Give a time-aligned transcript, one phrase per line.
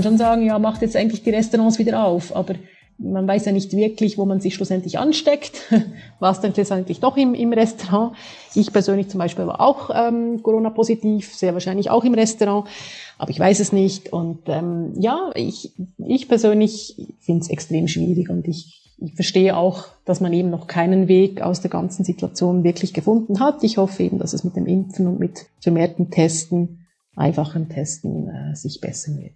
[0.00, 2.54] Schon sagen, ja, macht jetzt eigentlich die Restaurants wieder auf, aber
[2.98, 5.62] man weiß ja nicht wirklich, wo man sich schlussendlich ansteckt.
[6.20, 8.16] War es dann letztendlich doch im, im Restaurant.
[8.54, 12.68] Ich persönlich zum Beispiel war auch ähm, Corona-positiv, sehr wahrscheinlich auch im Restaurant,
[13.18, 14.12] aber ich weiß es nicht.
[14.12, 19.86] Und ähm, ja, ich, ich persönlich finde es extrem schwierig und ich, ich verstehe auch,
[20.04, 23.64] dass man eben noch keinen Weg aus der ganzen Situation wirklich gefunden hat.
[23.64, 26.86] Ich hoffe eben, dass es mit dem Impfen und mit vermehrten Testen,
[27.16, 29.34] einfachen Testen äh, sich bessern wird.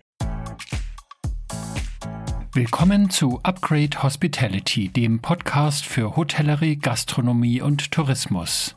[2.54, 8.74] Willkommen zu Upgrade Hospitality, dem Podcast für Hotellerie, Gastronomie und Tourismus.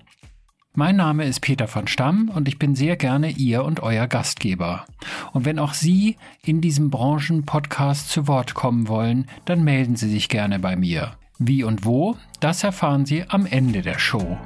[0.74, 4.86] Mein Name ist Peter von Stamm und ich bin sehr gerne Ihr und Euer Gastgeber.
[5.32, 10.28] Und wenn auch Sie in diesem Branchen-Podcast zu Wort kommen wollen, dann melden Sie sich
[10.28, 11.14] gerne bei mir.
[11.40, 14.38] Wie und wo, das erfahren Sie am Ende der Show.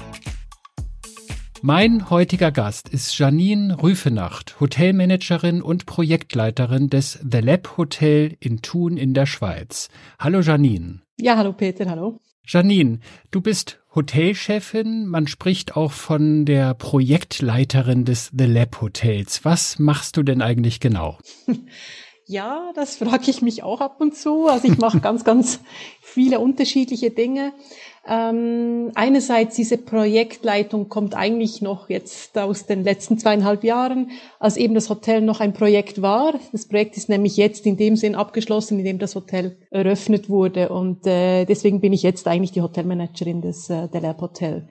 [1.68, 8.96] Mein heutiger Gast ist Janine Rüfenacht, Hotelmanagerin und Projektleiterin des The Lab Hotel in Thun
[8.96, 9.88] in der Schweiz.
[10.20, 11.00] Hallo Janine.
[11.16, 12.20] Ja, hallo Peter, hallo.
[12.46, 13.00] Janine,
[13.32, 15.06] du bist Hotelchefin.
[15.06, 19.44] Man spricht auch von der Projektleiterin des The Lab Hotels.
[19.44, 21.18] Was machst du denn eigentlich genau?
[22.28, 24.48] Ja, das frage ich mich auch ab und zu.
[24.48, 25.60] Also ich mache ganz, ganz
[26.02, 27.52] viele unterschiedliche Dinge.
[28.08, 34.74] Ähm, einerseits diese Projektleitung kommt eigentlich noch jetzt aus den letzten zweieinhalb Jahren, als eben
[34.74, 36.34] das Hotel noch ein Projekt war.
[36.52, 40.68] Das Projekt ist nämlich jetzt in dem Sinn abgeschlossen, in dem das Hotel eröffnet wurde.
[40.68, 44.68] Und äh, deswegen bin ich jetzt eigentlich die Hotelmanagerin des äh, der Lab Hotel.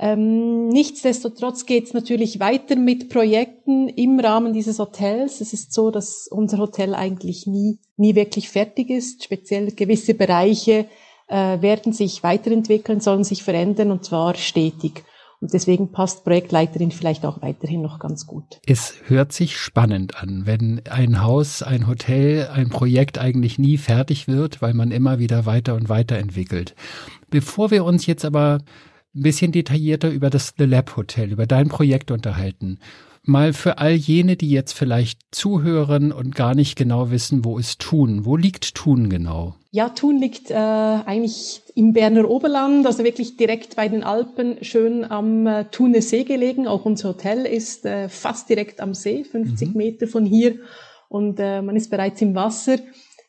[0.00, 5.40] Ähm, nichtsdestotrotz geht es natürlich weiter mit Projekten im Rahmen dieses Hotels.
[5.40, 9.24] Es ist so, dass unser Hotel eigentlich nie, nie wirklich fertig ist.
[9.24, 10.86] Speziell gewisse Bereiche
[11.28, 15.04] äh, werden sich weiterentwickeln, sollen sich verändern und zwar stetig.
[15.40, 18.60] Und deswegen passt Projektleiterin vielleicht auch weiterhin noch ganz gut.
[18.66, 24.26] Es hört sich spannend an, wenn ein Haus, ein Hotel, ein Projekt eigentlich nie fertig
[24.26, 26.74] wird, weil man immer wieder weiter und weiter entwickelt.
[27.30, 28.58] Bevor wir uns jetzt aber
[29.14, 32.80] ein bisschen detaillierter über das The Lab Hotel, über dein Projekt unterhalten,
[33.28, 37.80] mal für all jene, die jetzt vielleicht zuhören und gar nicht genau wissen, wo ist
[37.80, 38.24] Thun?
[38.24, 39.54] Wo liegt Thun genau?
[39.70, 45.04] Ja, Thun liegt äh, eigentlich im Berner Oberland, also wirklich direkt bei den Alpen, schön
[45.04, 46.66] am äh, Thuner See gelegen.
[46.66, 49.76] Auch unser Hotel ist äh, fast direkt am See, 50 mhm.
[49.76, 50.56] Meter von hier
[51.08, 52.78] und äh, man ist bereits im Wasser.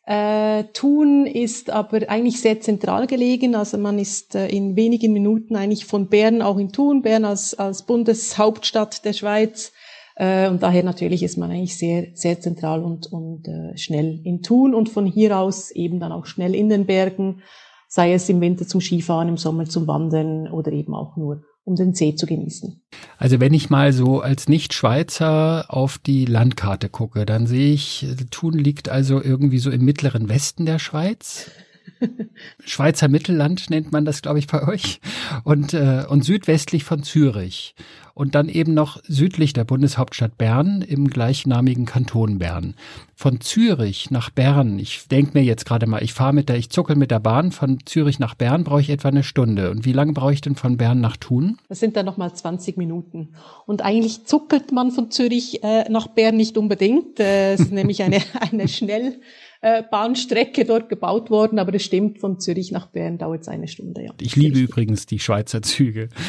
[0.05, 5.55] Äh, Thun ist aber eigentlich sehr zentral gelegen, also man ist äh, in wenigen Minuten
[5.55, 9.71] eigentlich von Bern auch in Thun, Bern als, als Bundeshauptstadt der Schweiz,
[10.19, 14.41] äh, und daher natürlich ist man eigentlich sehr, sehr zentral und, und äh, schnell in
[14.41, 17.41] Thun und von hier aus eben dann auch schnell in den Bergen,
[17.87, 21.75] sei es im Winter zum Skifahren, im Sommer zum Wandern oder eben auch nur um
[21.75, 22.81] den See zu genießen.
[23.17, 28.53] Also wenn ich mal so als Nicht-Schweizer auf die Landkarte gucke, dann sehe ich, Thun
[28.53, 31.49] liegt also irgendwie so im mittleren Westen der Schweiz.
[32.65, 34.99] Schweizer Mittelland nennt man das, glaube ich, bei euch.
[35.43, 37.75] Und, äh, und südwestlich von Zürich
[38.19, 42.75] und dann eben noch südlich der Bundeshauptstadt Bern im gleichnamigen Kanton Bern.
[43.15, 46.69] Von Zürich nach Bern, ich denke mir jetzt gerade mal, ich fahre mit der, ich
[46.69, 49.71] zuckel mit der Bahn, von Zürich nach Bern brauche ich etwa eine Stunde.
[49.71, 51.59] Und wie lange brauche ich denn von Bern nach Thun?
[51.69, 53.29] Das sind dann nochmal 20 Minuten.
[53.65, 57.21] Und eigentlich zuckelt man von Zürich äh, nach Bern nicht unbedingt.
[57.21, 58.19] Äh, es ist nämlich eine,
[58.51, 59.21] eine schnell
[59.61, 63.67] äh, Bahnstrecke dort gebaut worden, aber es stimmt, von Zürich nach Bern dauert es eine
[63.67, 64.05] Stunde.
[64.05, 64.11] Ja.
[64.21, 66.09] Ich liebe übrigens die Schweizer Züge.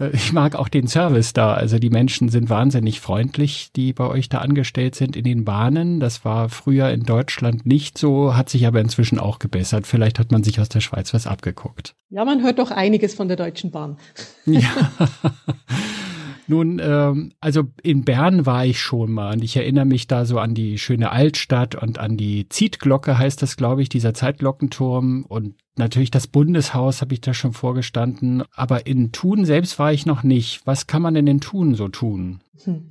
[0.00, 1.54] Äh, ich mag auch den Service da.
[1.54, 6.00] Also die Menschen sind wahnsinnig freundlich, die bei euch da angestellt sind in den Bahnen.
[6.00, 9.86] Das war früher in Deutschland nicht so, hat sich aber inzwischen auch gebessert.
[9.86, 11.94] Vielleicht hat man sich aus der Schweiz was abgeguckt.
[12.10, 13.96] Ja, man hört doch einiges von der Deutschen Bahn.
[14.44, 14.60] Ja.
[16.48, 20.38] Nun, ähm, also in Bern war ich schon mal und ich erinnere mich da so
[20.38, 25.54] an die schöne Altstadt und an die Zietglocke heißt das, glaube ich, dieser Zeitglockenturm und
[25.76, 28.42] natürlich das Bundeshaus habe ich da schon vorgestanden.
[28.54, 30.66] Aber in Thun selbst war ich noch nicht.
[30.66, 32.40] Was kann man denn in Thun so tun?
[32.64, 32.88] Hm.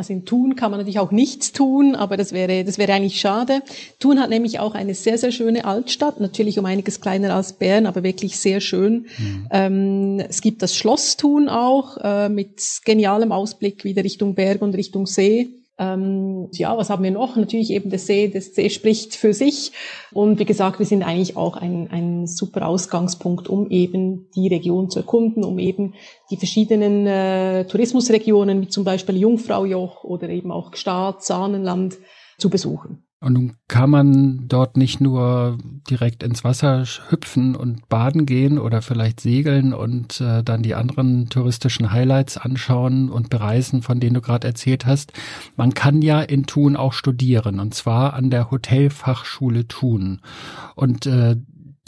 [0.00, 3.20] Also in Thun kann man natürlich auch nichts tun, aber das wäre, das wäre eigentlich
[3.20, 3.60] schade.
[3.98, 7.84] Thun hat nämlich auch eine sehr, sehr schöne Altstadt, natürlich um einiges kleiner als Bern,
[7.84, 9.08] aber wirklich sehr schön.
[9.18, 9.48] Mhm.
[9.50, 14.74] Ähm, es gibt das Schloss Thun auch, äh, mit genialem Ausblick wieder Richtung Berg und
[14.74, 15.50] Richtung See.
[15.80, 17.36] Ähm, ja, was haben wir noch?
[17.36, 18.28] Natürlich eben der See.
[18.28, 19.72] Der See spricht für sich.
[20.12, 24.90] Und wie gesagt, wir sind eigentlich auch ein, ein super Ausgangspunkt, um eben die Region
[24.90, 25.94] zu erkunden, um eben
[26.30, 31.96] die verschiedenen äh, Tourismusregionen, wie zum Beispiel Jungfraujoch oder eben auch Gstaad, Sahnenland,
[32.36, 33.04] zu besuchen.
[33.22, 35.58] Und nun kann man dort nicht nur
[35.90, 41.28] direkt ins Wasser hüpfen und baden gehen oder vielleicht segeln und äh, dann die anderen
[41.28, 45.12] touristischen Highlights anschauen und bereisen, von denen du gerade erzählt hast.
[45.54, 50.20] Man kann ja in Thun auch studieren und zwar an der Hotelfachschule Thun.
[50.74, 51.36] Und äh,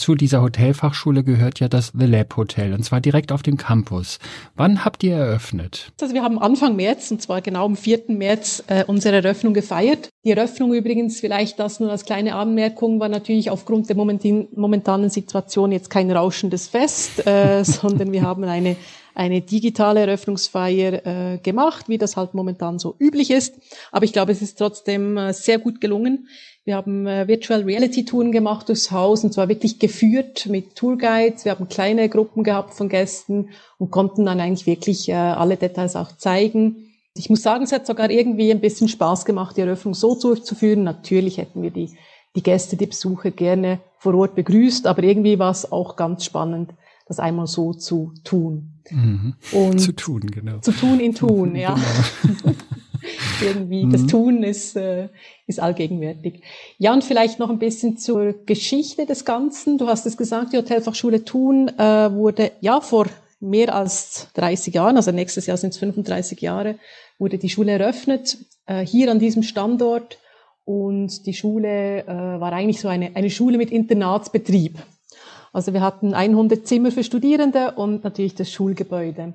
[0.02, 4.18] zu dieser Hotelfachschule gehört ja das The Lab Hotel und zwar direkt auf dem Campus.
[4.56, 5.92] Wann habt ihr eröffnet?
[6.00, 8.06] Also wir haben Anfang März und zwar genau am 4.
[8.08, 10.08] März äh, unsere Eröffnung gefeiert.
[10.24, 15.70] Die Eröffnung übrigens, vielleicht das nur als kleine Anmerkung, war natürlich aufgrund der momentanen Situation
[15.70, 18.74] jetzt kein rauschendes Fest, äh, sondern wir haben eine
[19.14, 23.58] eine digitale Eröffnungsfeier äh, gemacht, wie das halt momentan so üblich ist.
[23.90, 26.28] Aber ich glaube, es ist trotzdem äh, sehr gut gelungen.
[26.64, 31.44] Wir haben äh, Virtual Reality Touren gemacht durchs Haus und zwar wirklich geführt mit Tourguides.
[31.44, 33.48] Wir haben kleine Gruppen gehabt von Gästen
[33.78, 36.92] und konnten dann eigentlich wirklich äh, alle Details auch zeigen.
[37.14, 40.84] Ich muss sagen, es hat sogar irgendwie ein bisschen Spaß gemacht, die Eröffnung so durchzuführen.
[40.84, 41.90] Natürlich hätten wir die,
[42.36, 46.74] die Gäste, die Besucher gerne vor Ort begrüßt, aber irgendwie war es auch ganz spannend,
[47.08, 48.80] das einmal so zu tun.
[48.88, 49.34] Mhm.
[49.52, 50.58] Und zu tun, genau.
[50.60, 51.76] Zu tun in tun, ja.
[52.22, 52.56] Genau.
[53.42, 53.84] irgendwie.
[53.84, 53.92] Mhm.
[53.92, 55.08] Das Tun ist, äh,
[55.46, 56.42] ist allgegenwärtig.
[56.78, 59.78] Ja, und vielleicht noch ein bisschen zur Geschichte des Ganzen.
[59.78, 63.06] Du hast es gesagt, die Hotelfachschule Thun äh, wurde ja vor
[63.40, 66.76] mehr als 30 Jahren, also nächstes Jahr sind es 35 Jahre,
[67.18, 70.18] wurde die Schule eröffnet, äh, hier an diesem Standort.
[70.64, 74.78] Und die Schule äh, war eigentlich so eine, eine Schule mit Internatsbetrieb.
[75.52, 79.34] Also wir hatten 100 Zimmer für Studierende und natürlich das Schulgebäude.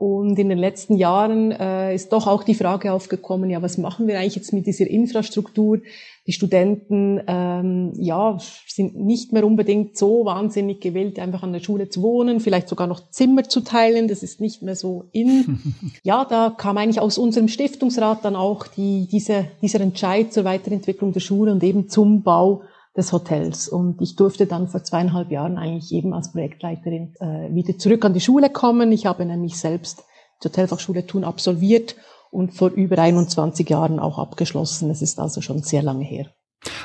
[0.00, 4.06] Und in den letzten Jahren äh, ist doch auch die Frage aufgekommen, ja, was machen
[4.06, 5.80] wir eigentlich jetzt mit dieser Infrastruktur?
[6.26, 11.90] Die Studenten ähm, ja, sind nicht mehr unbedingt so wahnsinnig gewillt, einfach an der Schule
[11.90, 14.08] zu wohnen, vielleicht sogar noch Zimmer zu teilen.
[14.08, 15.60] Das ist nicht mehr so in.
[16.02, 21.12] ja, da kam eigentlich aus unserem Stiftungsrat dann auch die, diese, dieser Entscheid zur Weiterentwicklung
[21.12, 22.62] der Schule und eben zum Bau
[22.96, 23.68] des Hotels.
[23.68, 28.14] Und ich durfte dann vor zweieinhalb Jahren eigentlich eben als Projektleiterin äh, wieder zurück an
[28.14, 28.90] die Schule kommen.
[28.92, 30.04] Ich habe nämlich selbst
[30.42, 31.96] die Hotelfachschule Thun absolviert
[32.30, 34.88] und vor über 21 Jahren auch abgeschlossen.
[34.88, 36.26] Das ist also schon sehr lange her.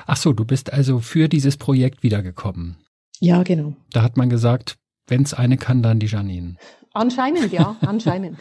[0.06, 2.78] Ach so, du bist also für dieses Projekt wiedergekommen.
[3.19, 3.74] Ja, genau.
[3.92, 4.78] Da hat man gesagt,
[5.08, 6.56] wenn es eine kann, dann die Janine.
[6.94, 8.38] Anscheinend, ja, anscheinend.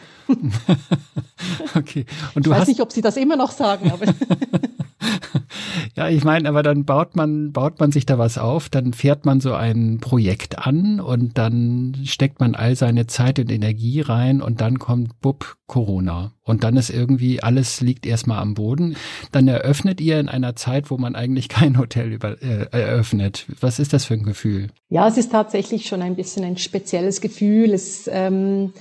[1.75, 2.05] okay.
[2.35, 4.05] Und du ich weiß hast nicht, ob Sie das immer noch sagen, aber.
[5.95, 9.25] Ja, ich meine, aber dann baut man, baut man sich da was auf, dann fährt
[9.25, 14.41] man so ein Projekt an und dann steckt man all seine Zeit und Energie rein
[14.41, 16.31] und dann kommt Bub Corona.
[16.43, 18.95] Und dann ist irgendwie alles liegt erstmal am Boden.
[19.31, 23.47] Dann eröffnet ihr in einer Zeit, wo man eigentlich kein Hotel über, äh, eröffnet.
[23.59, 24.67] Was ist das für ein Gefühl?
[24.89, 27.73] Ja, es ist tatsächlich schon ein bisschen ein spezielles Gefühl.
[27.73, 28.73] Es, ähm,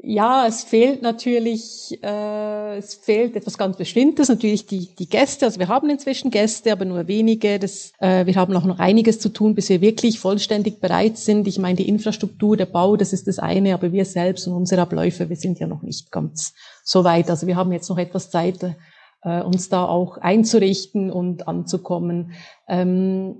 [0.00, 5.46] ja, es fehlt natürlich, äh, es fehlt etwas ganz Bestimmtes, natürlich die, die Gäste.
[5.46, 7.58] Also wir haben inzwischen Gäste, aber nur wenige.
[7.58, 11.48] Das, äh, wir haben auch noch einiges zu tun, bis wir wirklich vollständig bereit sind.
[11.48, 14.82] Ich meine, die Infrastruktur, der Bau, das ist das eine, aber wir selbst und unsere
[14.82, 16.54] Abläufe, wir sind ja noch nicht ganz
[16.84, 17.28] so weit.
[17.28, 18.76] Also wir haben jetzt noch etwas Zeit,
[19.22, 22.32] äh, uns da auch einzurichten und anzukommen.
[22.68, 23.36] Ähm,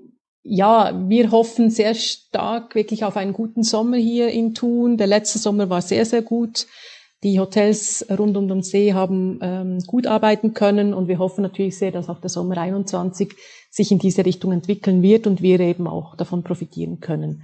[0.48, 4.96] ja, wir hoffen sehr stark wirklich auf einen guten Sommer hier in Thun.
[4.96, 6.66] Der letzte Sommer war sehr, sehr gut.
[7.22, 11.76] Die Hotels rund um den See haben ähm, gut arbeiten können und wir hoffen natürlich
[11.76, 13.34] sehr, dass auch der Sommer 21
[13.70, 17.42] sich in diese Richtung entwickeln wird und wir eben auch davon profitieren können.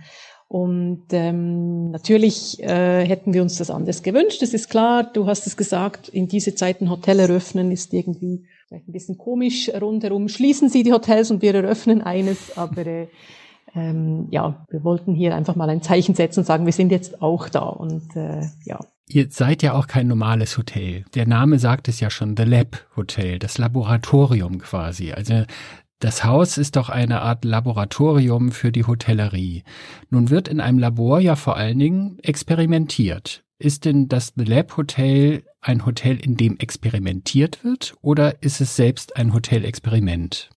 [0.49, 4.41] Und ähm, natürlich äh, hätten wir uns das anders gewünscht.
[4.41, 5.03] Das ist klar.
[5.03, 9.71] Du hast es gesagt, in diese Zeiten Hotel eröffnen ist irgendwie vielleicht ein bisschen komisch
[9.81, 10.29] rundherum.
[10.29, 13.09] Schließen Sie die Hotels und wir eröffnen eines, aber äh,
[13.75, 17.23] ähm, ja, wir wollten hier einfach mal ein Zeichen setzen und sagen, wir sind jetzt
[17.23, 18.81] auch da und äh, ja.
[19.07, 21.05] Ihr seid ja auch kein normales Hotel.
[21.15, 25.13] Der Name sagt es ja schon, The Lab Hotel, das Laboratorium quasi.
[25.13, 25.45] Also
[26.01, 29.63] das Haus ist doch eine Art Laboratorium für die Hotellerie.
[30.11, 33.45] Nun wird in einem Labor ja vor allen Dingen experimentiert.
[33.59, 38.77] Ist denn das The Lab Hotel ein Hotel, in dem experimentiert wird, oder ist es
[38.77, 40.51] selbst ein Hotelexperiment?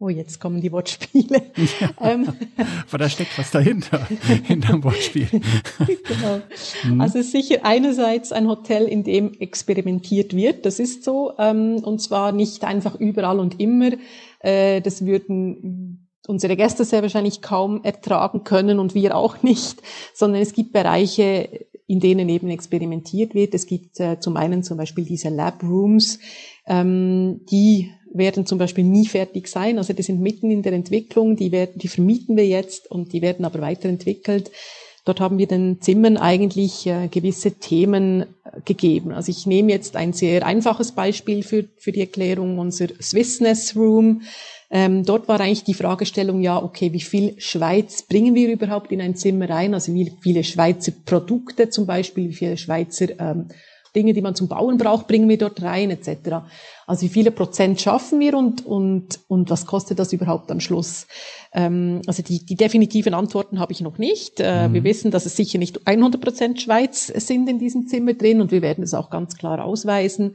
[0.00, 1.40] Oh, jetzt kommen die Wortspiele.
[1.80, 2.28] Ja, ähm.
[2.88, 4.04] Aber da steckt was dahinter,
[4.42, 5.28] hinterm Wortspiel.
[5.28, 6.40] genau.
[6.82, 7.00] Mhm.
[7.00, 12.32] Also sicher einerseits ein Hotel, in dem experimentiert wird, das ist so, ähm, und zwar
[12.32, 13.92] nicht einfach überall und immer.
[14.40, 19.80] Äh, das würden unsere Gäste sehr wahrscheinlich kaum ertragen können und wir auch nicht,
[20.12, 23.54] sondern es gibt Bereiche, in denen eben experimentiert wird.
[23.54, 26.18] Es gibt äh, zum einen zum Beispiel diese Lab Rooms,
[26.66, 29.76] ähm, die werden zum Beispiel nie fertig sein.
[29.78, 33.22] Also die sind mitten in der Entwicklung, die werden, die vermieten wir jetzt und die
[33.22, 34.50] werden aber weiterentwickelt.
[35.04, 38.26] Dort haben wir den Zimmern eigentlich äh, gewisse Themen äh,
[38.64, 39.12] gegeben.
[39.12, 44.22] Also ich nehme jetzt ein sehr einfaches Beispiel für, für die Erklärung, unser Swissness Room.
[44.76, 49.00] Ähm, dort war eigentlich die Fragestellung, ja, okay, wie viel Schweiz bringen wir überhaupt in
[49.00, 49.72] ein Zimmer rein?
[49.72, 53.46] Also wie viele Schweizer Produkte zum Beispiel, wie viele Schweizer ähm,
[53.94, 56.42] Dinge, die man zum Bauen braucht, bringen wir dort rein, etc.
[56.86, 61.06] Also wie viele Prozent schaffen wir und, und, und was kostet das überhaupt am Schluss?
[61.52, 64.40] Ähm, also die, die definitiven Antworten habe ich noch nicht.
[64.40, 64.74] Äh, mhm.
[64.74, 68.50] Wir wissen, dass es sicher nicht 100 Prozent Schweiz sind in diesem Zimmer drin und
[68.50, 70.34] wir werden es auch ganz klar ausweisen.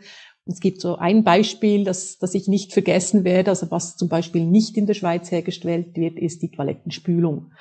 [0.50, 3.51] Es gibt so ein Beispiel, das, das ich nicht vergessen werde.
[3.51, 7.51] Also was zum Beispiel nicht in der Schweiz hergestellt wird, ist die Toilettenspülung.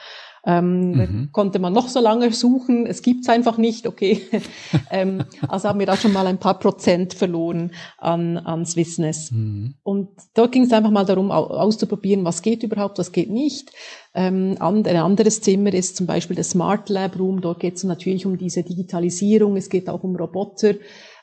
[0.46, 1.28] Ähm, mhm.
[1.32, 4.22] Konnte man noch so lange suchen, es gibt's einfach nicht, okay.
[4.90, 9.30] ähm, also haben wir da schon mal ein paar Prozent verloren an, an Swissness.
[9.30, 9.74] Mhm.
[9.82, 13.72] Und dort ging es einfach mal darum, auszuprobieren, was geht überhaupt, was geht nicht.
[14.14, 17.40] Ähm, ein anderes Zimmer ist zum Beispiel der Smart Lab Room.
[17.40, 20.74] Dort geht es natürlich um diese Digitalisierung, es geht auch um Roboter.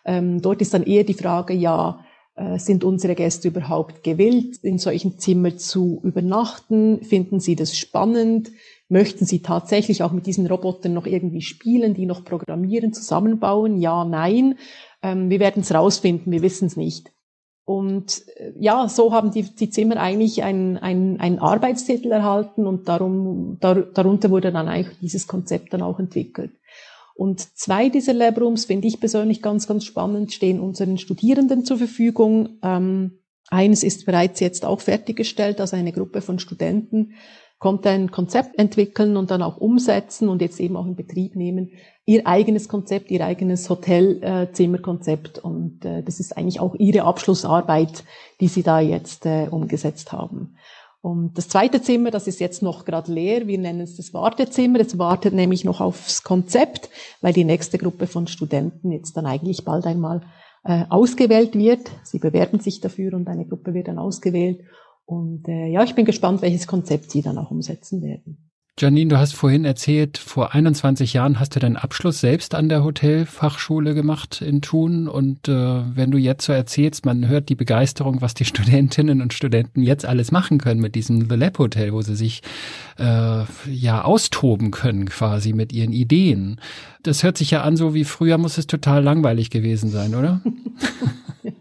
[0.06, 4.78] Ähm, dort ist dann eher die Frage, ja, äh, sind unsere Gäste überhaupt gewillt, in
[4.78, 7.02] solchen Zimmern zu übernachten?
[7.02, 8.52] Finden sie das spannend?
[8.88, 13.78] Möchten Sie tatsächlich auch mit diesen Robotern noch irgendwie spielen, die noch programmieren, zusammenbauen?
[13.80, 14.60] Ja, nein.
[15.02, 17.12] Ähm, wir werden es rausfinden, wir wissen es nicht.
[17.66, 22.88] Und äh, ja, so haben die, die Zimmer eigentlich einen, einen, einen Arbeitstitel erhalten und
[22.88, 26.52] darum, dar, darunter wurde dann eigentlich dieses Konzept dann auch entwickelt.
[27.16, 32.60] Und zwei dieser Labrooms finde ich persönlich ganz, ganz spannend, stehen unseren Studierenden zur Verfügung.
[32.62, 33.20] Ähm,
[33.50, 37.14] eines ist bereits jetzt auch fertiggestellt, also eine Gruppe von Studenten
[37.66, 41.72] konnte ein Konzept entwickeln und dann auch umsetzen und jetzt eben auch in Betrieb nehmen.
[42.06, 48.04] Ihr eigenes Konzept, ihr eigenes Hotelzimmerkonzept und äh, das ist eigentlich auch ihre Abschlussarbeit,
[48.40, 50.58] die sie da jetzt äh, umgesetzt haben.
[51.06, 53.46] Und das zweite Zimmer, das ist jetzt noch gerade leer.
[53.46, 54.80] Wir nennen es das Wartezimmer.
[54.80, 56.90] Es wartet nämlich noch aufs Konzept,
[57.22, 60.22] weil die nächste Gruppe von Studenten jetzt dann eigentlich bald einmal
[60.64, 61.92] äh, ausgewählt wird.
[62.02, 64.62] Sie bewerben sich dafür und eine Gruppe wird dann ausgewählt.
[65.06, 68.50] Und äh, ja, ich bin gespannt, welches Konzept Sie dann auch umsetzen werden.
[68.78, 72.84] Janine, du hast vorhin erzählt, vor 21 Jahren hast du deinen Abschluss selbst an der
[72.84, 75.08] Hotelfachschule gemacht in Thun.
[75.08, 79.34] Und äh, wenn du jetzt so erzählst, man hört die Begeisterung, was die Studentinnen und
[79.34, 82.42] Studenten jetzt alles machen können mit diesem The Lab Hotel, wo sie sich
[83.00, 86.60] äh, ja austoben können quasi mit ihren Ideen.
[87.02, 90.42] Das hört sich ja an, so wie früher muss es total langweilig gewesen sein, oder?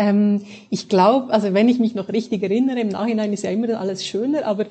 [0.00, 3.80] Ähm, ich glaube, also wenn ich mich noch richtig erinnere, im Nachhinein ist ja immer
[3.80, 4.66] alles schöner, aber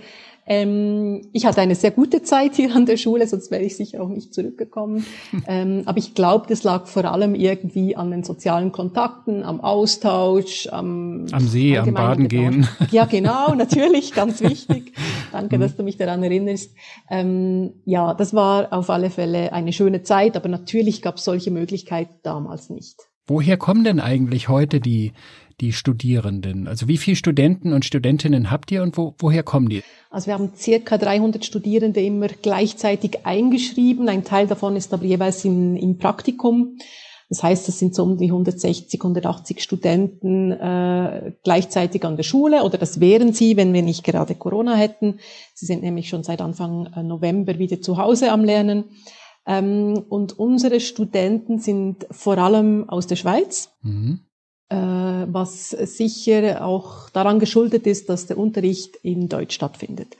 [0.47, 4.01] ähm, ich hatte eine sehr gute Zeit hier an der Schule, sonst wäre ich sicher
[4.01, 5.05] auch nicht zurückgekommen.
[5.49, 10.67] Ähm, aber ich glaube, das lag vor allem irgendwie an den sozialen Kontakten, am Austausch,
[10.71, 12.67] am, am See, am Baden gehen.
[12.91, 14.93] Ja, genau, natürlich, ganz wichtig.
[15.31, 16.71] Danke, dass du mich daran erinnerst.
[17.09, 21.51] Ähm, ja, das war auf alle Fälle eine schöne Zeit, aber natürlich gab es solche
[21.51, 22.97] Möglichkeiten damals nicht.
[23.27, 25.13] Woher kommen denn eigentlich heute die,
[25.61, 26.67] die Studierenden?
[26.67, 29.83] Also wie viele Studenten und Studentinnen habt ihr und wo, woher kommen die?
[30.09, 34.07] Also wir haben circa 300 Studierende immer gleichzeitig eingeschrieben.
[34.09, 36.77] Ein Teil davon ist aber jeweils in, im Praktikum.
[37.29, 42.63] Das heißt, das sind so um die 160, 180 Studenten äh, gleichzeitig an der Schule
[42.63, 45.19] oder das wären sie, wenn wir nicht gerade Corona hätten.
[45.53, 48.85] Sie sind nämlich schon seit Anfang äh, November wieder zu Hause am Lernen.
[49.45, 54.21] Ähm, und unsere Studenten sind vor allem aus der Schweiz, mhm.
[54.69, 60.17] Äh, was sicher auch daran geschuldet ist, dass der Unterricht in Deutsch stattfindet.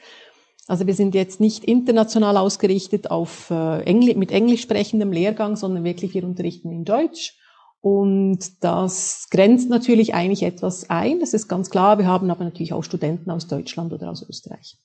[0.67, 5.83] Also wir sind jetzt nicht international ausgerichtet auf äh, Engl mit englisch sprechendem Lehrgang, sondern
[5.83, 7.37] wirklich wir unterrichten in Deutsch.
[7.79, 11.99] Und das grenzt natürlich eigentlich etwas ein, das ist ganz klar.
[11.99, 14.77] Wir haben aber natürlich auch Studenten aus Deutschland oder aus Österreich.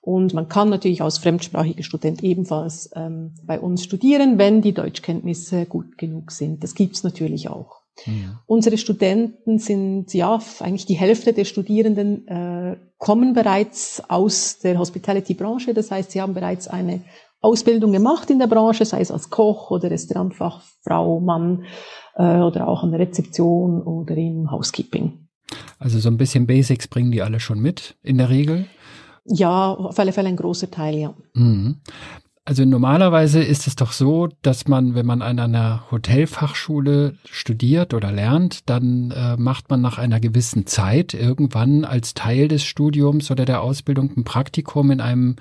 [0.00, 5.66] Und man kann natürlich als fremdsprachiger Student ebenfalls ähm, bei uns studieren, wenn die Deutschkenntnisse
[5.66, 6.62] gut genug sind.
[6.62, 7.85] Das gibt's natürlich auch.
[8.04, 8.42] Ja.
[8.46, 15.74] Unsere Studenten sind, ja, eigentlich die Hälfte der Studierenden äh, kommen bereits aus der Hospitality-Branche.
[15.74, 17.02] Das heißt, sie haben bereits eine
[17.40, 21.64] Ausbildung gemacht in der Branche, sei es als Koch oder Restaurantfachfrau, Mann
[22.16, 25.28] äh, oder auch an der Rezeption oder im Housekeeping.
[25.78, 28.66] Also so ein bisschen Basics bringen die alle schon mit in der Regel?
[29.24, 31.14] Ja, auf alle Fälle ein großer Teil, ja.
[31.34, 31.80] Mhm.
[32.48, 38.12] Also normalerweise ist es doch so, dass man, wenn man an einer Hotelfachschule studiert oder
[38.12, 43.46] lernt, dann äh, macht man nach einer gewissen Zeit irgendwann als Teil des Studiums oder
[43.46, 45.34] der Ausbildung ein Praktikum in einem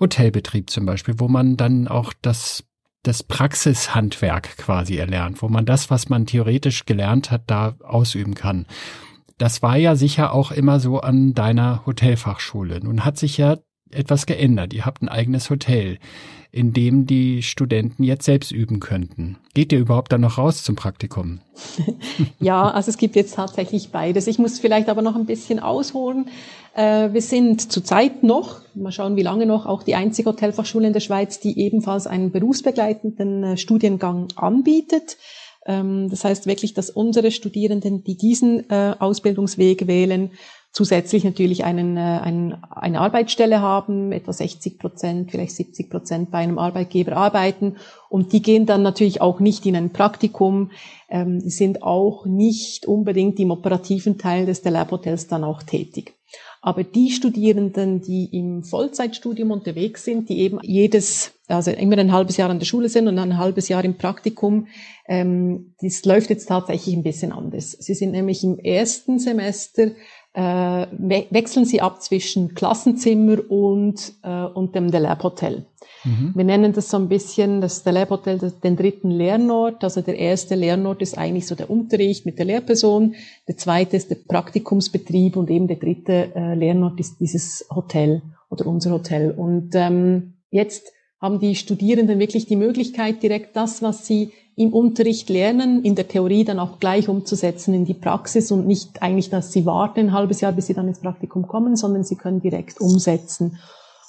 [0.00, 2.64] Hotelbetrieb zum Beispiel, wo man dann auch das
[3.02, 8.66] das Praxishandwerk quasi erlernt, wo man das, was man theoretisch gelernt hat, da ausüben kann.
[9.36, 12.80] Das war ja sicher auch immer so an deiner Hotelfachschule.
[12.82, 13.58] Nun hat sich ja
[13.90, 14.72] etwas geändert.
[14.74, 15.98] Ihr habt ein eigenes Hotel,
[16.50, 19.36] in dem die Studenten jetzt selbst üben könnten.
[19.54, 21.40] Geht ihr überhaupt dann noch raus zum Praktikum?
[22.40, 24.26] ja, also es gibt jetzt tatsächlich beides.
[24.26, 26.28] Ich muss vielleicht aber noch ein bisschen ausholen.
[26.74, 30.92] Äh, wir sind zurzeit noch, mal schauen, wie lange noch, auch die einzige Hotelfachschule in
[30.92, 35.18] der Schweiz, die ebenfalls einen berufsbegleitenden äh, Studiengang anbietet.
[35.66, 40.30] Ähm, das heißt wirklich, dass unsere Studierenden, die diesen äh, Ausbildungsweg wählen,
[40.78, 46.38] zusätzlich natürlich einen, äh, einen, eine Arbeitsstelle haben, etwa 60 Prozent, vielleicht 70 Prozent bei
[46.38, 47.78] einem Arbeitgeber arbeiten.
[48.08, 50.70] Und die gehen dann natürlich auch nicht in ein Praktikum,
[51.08, 56.14] ähm, sind auch nicht unbedingt im operativen Teil des Lab Hotels dann auch tätig.
[56.60, 62.36] Aber die Studierenden, die im Vollzeitstudium unterwegs sind, die eben jedes, also immer ein halbes
[62.36, 64.68] Jahr an der Schule sind und ein halbes Jahr im Praktikum,
[65.08, 67.72] ähm, das läuft jetzt tatsächlich ein bisschen anders.
[67.72, 69.92] Sie sind nämlich im ersten Semester
[70.34, 70.86] äh,
[71.30, 75.66] wechseln sie ab zwischen Klassenzimmer und, äh, und dem The Lab Hotel.
[76.04, 76.32] Mhm.
[76.34, 79.82] Wir nennen das so ein bisschen das The Lab Hotel den dritten Lernort.
[79.82, 83.14] Also der erste Lernort ist eigentlich so der Unterricht mit der Lehrperson,
[83.48, 88.66] der zweite ist der Praktikumsbetrieb und eben der dritte äh, Lernort ist dieses Hotel oder
[88.66, 89.32] unser Hotel.
[89.32, 95.28] Und ähm, jetzt haben die Studierenden wirklich die Möglichkeit, direkt das, was sie im Unterricht
[95.28, 99.52] lernen, in der Theorie dann auch gleich umzusetzen in die Praxis und nicht eigentlich, dass
[99.52, 102.80] sie warten ein halbes Jahr, bis sie dann ins Praktikum kommen, sondern sie können direkt
[102.80, 103.58] umsetzen.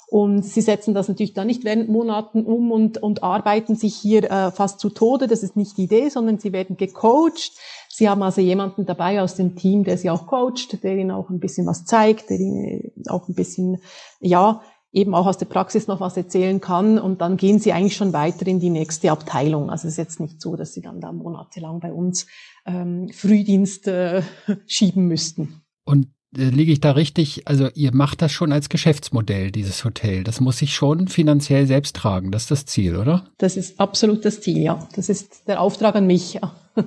[0.08, 4.28] Und sie setzen das natürlich dann nicht während Monaten um und, und arbeiten sich hier
[4.28, 5.28] äh, fast zu Tode.
[5.28, 7.52] Das ist nicht die Idee, sondern sie werden gecoacht.
[7.88, 11.30] Sie haben also jemanden dabei aus dem Team, der sie auch coacht, der ihnen auch
[11.30, 13.78] ein bisschen was zeigt, der ihnen auch ein bisschen,
[14.18, 14.62] ja,
[14.92, 18.12] eben auch aus der Praxis noch was erzählen kann und dann gehen sie eigentlich schon
[18.12, 19.70] weiter in die nächste Abteilung.
[19.70, 22.26] Also es ist jetzt nicht so, dass sie dann da monatelang bei uns
[22.66, 24.22] ähm, Frühdienst äh,
[24.66, 25.62] schieben müssten.
[25.84, 27.46] Und äh, liege ich da richtig?
[27.46, 30.24] Also ihr macht das schon als Geschäftsmodell, dieses Hotel.
[30.24, 32.32] Das muss sich schon finanziell selbst tragen.
[32.32, 33.26] Das ist das Ziel, oder?
[33.38, 34.88] Das ist absolut das Ziel, ja.
[34.96, 36.34] Das ist der Auftrag an mich.
[36.34, 36.54] Ja.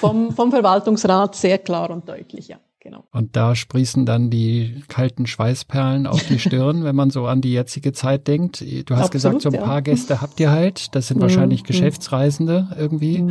[0.00, 2.58] vom, vom Verwaltungsrat sehr klar und deutlich, ja.
[2.84, 3.02] Genau.
[3.12, 7.54] Und da sprießen dann die kalten Schweißperlen auf die Stirn, wenn man so an die
[7.54, 8.60] jetzige Zeit denkt.
[8.60, 9.80] Du hast Absolut, gesagt, so ein paar ja.
[9.80, 10.94] Gäste habt ihr halt.
[10.94, 11.22] Das sind mhm.
[11.22, 11.66] wahrscheinlich mhm.
[11.66, 13.24] Geschäftsreisende irgendwie.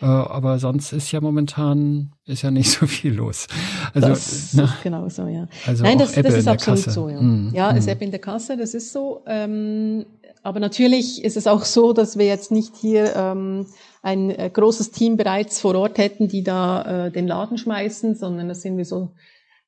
[0.00, 0.08] Mhm.
[0.08, 3.46] Äh, aber sonst ist ja momentan ist ja nicht so viel los.
[3.94, 5.48] Also das na, ist genau so, ja.
[5.66, 6.90] Also Nein, das, das ist absolut Kasse.
[6.90, 7.20] so, ja.
[7.20, 7.90] Mm, ja, es mm.
[7.90, 9.22] App in der Kasse, das ist so.
[9.26, 10.06] Ähm,
[10.42, 13.66] aber natürlich ist es auch so, dass wir jetzt nicht hier ähm,
[14.02, 18.48] ein äh, großes Team bereits vor Ort hätten, die da äh, den Laden schmeißen, sondern
[18.48, 19.10] das sind wir so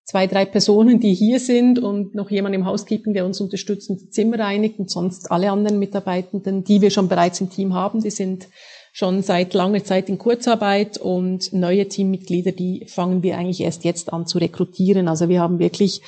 [0.04, 4.00] zwei, drei Personen, die hier sind und noch jemand im Housekeeping, der uns unterstützt und
[4.00, 8.00] die Zimmer reinigt und sonst alle anderen Mitarbeitenden, die wir schon bereits im Team haben,
[8.00, 8.48] die sind
[8.92, 14.12] schon seit langer Zeit in Kurzarbeit und neue Teammitglieder, die fangen wir eigentlich erst jetzt
[14.12, 15.08] an zu rekrutieren.
[15.08, 16.02] Also wir haben wirklich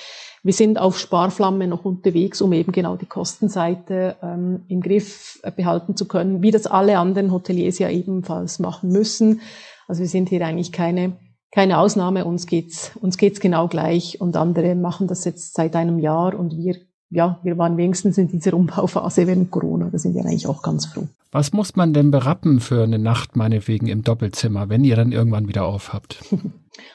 [0.44, 5.96] wir sind auf Sparflamme noch unterwegs, um eben genau die Kostenseite ähm, im Griff behalten
[5.96, 9.40] zu können, wie das alle anderen Hoteliers ja ebenfalls machen müssen.
[9.86, 11.16] Also wir sind hier eigentlich keine
[11.54, 12.24] keine Ausnahme.
[12.24, 16.56] Uns geht's uns geht's genau gleich und andere machen das jetzt seit einem Jahr und
[16.56, 16.76] wir
[17.12, 19.90] ja, wir waren wenigstens in dieser Umbauphase während Corona.
[19.92, 21.06] Da sind wir eigentlich auch ganz froh.
[21.30, 25.48] Was muss man denn berappen für eine Nacht meinetwegen im Doppelzimmer, wenn ihr dann irgendwann
[25.48, 26.18] wieder aufhabt?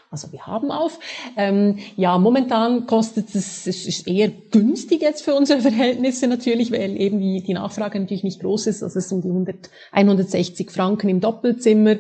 [0.09, 0.99] Also wir haben auf.
[1.35, 6.99] Ähm, ja, momentan kostet es, es ist eher günstig jetzt für unsere Verhältnisse natürlich, weil
[6.99, 8.81] eben die, die Nachfrage natürlich nicht groß ist.
[8.81, 11.97] Also es sind die 100, 160 Franken im Doppelzimmer.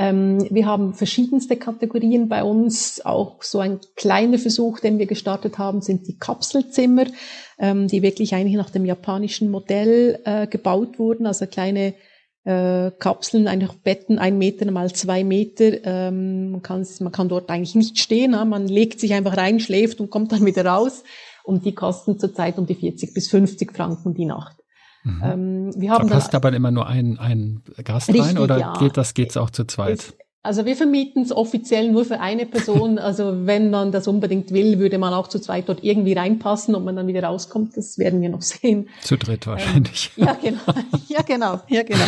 [0.00, 3.04] Ähm, wir haben verschiedenste Kategorien bei uns.
[3.04, 7.04] Auch so ein kleiner Versuch, den wir gestartet haben, sind die Kapselzimmer,
[7.58, 11.26] ähm, die wirklich eigentlich nach dem japanischen Modell äh, gebaut wurden.
[11.26, 11.92] Also kleine
[12.44, 15.84] äh, Kapseln, einfach Betten, ein Meter mal zwei Meter.
[15.84, 18.30] Ähm, man, kann, man kann dort eigentlich nicht stehen.
[18.30, 18.42] Ne?
[18.46, 21.04] Man legt sich einfach rein, schläft und kommt dann wieder raus.
[21.44, 24.59] Und die kosten zurzeit um die 40 bis 50 Franken die Nacht.
[25.02, 25.22] Mhm.
[25.24, 28.74] Ähm, wir haben da passt aber immer nur ein, ein Gast richtig, rein oder ja.
[28.78, 29.98] geht das geht's auch zu zweit?
[29.98, 32.98] Es, also wir vermieten es offiziell nur für eine Person.
[33.10, 36.74] Also wenn man das unbedingt will, würde man auch zu zweit dort irgendwie reinpassen.
[36.74, 38.88] Ob man dann wieder rauskommt, das werden wir noch sehen.
[39.00, 40.12] Zu dritt wahrscheinlich.
[40.16, 40.60] Ähm, ja, genau.
[41.08, 41.60] Ja, genau.
[41.68, 42.04] Ja, genau.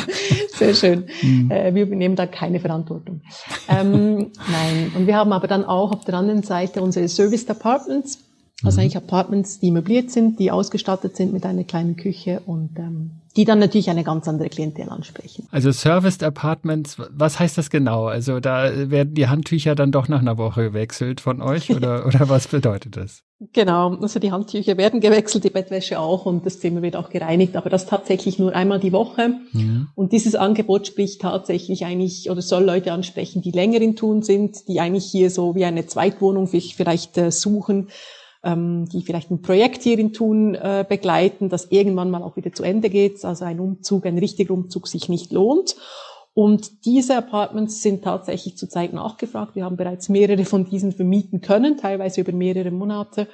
[0.55, 1.07] Sehr schön.
[1.23, 1.51] Mhm.
[1.51, 3.23] Äh, wir übernehmen da keine Verantwortung.
[3.69, 4.93] Ähm, nein.
[4.97, 8.19] Und wir haben aber dann auch auf der anderen Seite unsere Service Apartments.
[8.63, 8.83] Also mhm.
[8.83, 13.45] eigentlich Apartments, die möbliert sind, die ausgestattet sind mit einer kleinen Küche und ähm, die
[13.45, 15.49] dann natürlich eine ganz andere Klientel ansprechen.
[15.51, 18.07] Also Serviced Apartments, was heißt das genau?
[18.07, 22.29] Also da werden die Handtücher dann doch nach einer Woche gewechselt von euch oder, oder
[22.29, 23.23] was bedeutet das?
[23.53, 27.57] Genau, also die Handtücher werden gewechselt, die Bettwäsche auch und das Zimmer wird auch gereinigt,
[27.57, 29.31] aber das tatsächlich nur einmal die Woche.
[29.53, 29.89] Mhm.
[29.97, 34.69] Und dieses Angebot spricht tatsächlich eigentlich oder soll Leute ansprechen, die länger in Tun sind,
[34.69, 37.89] die eigentlich hier so wie eine Zweitwohnung vielleicht äh, suchen
[38.45, 42.53] ähm, die vielleicht ein Projekt hier in Thun äh, begleiten, das irgendwann mal auch wieder
[42.53, 45.77] zu Ende geht, also ein Umzug, ein richtiger Umzug sich nicht lohnt.
[46.35, 49.55] Und diese Apartments sind tatsächlich zurzeit nachgefragt.
[49.55, 53.29] Wir haben bereits mehrere von diesen vermieten können, teilweise über mehrere Monate.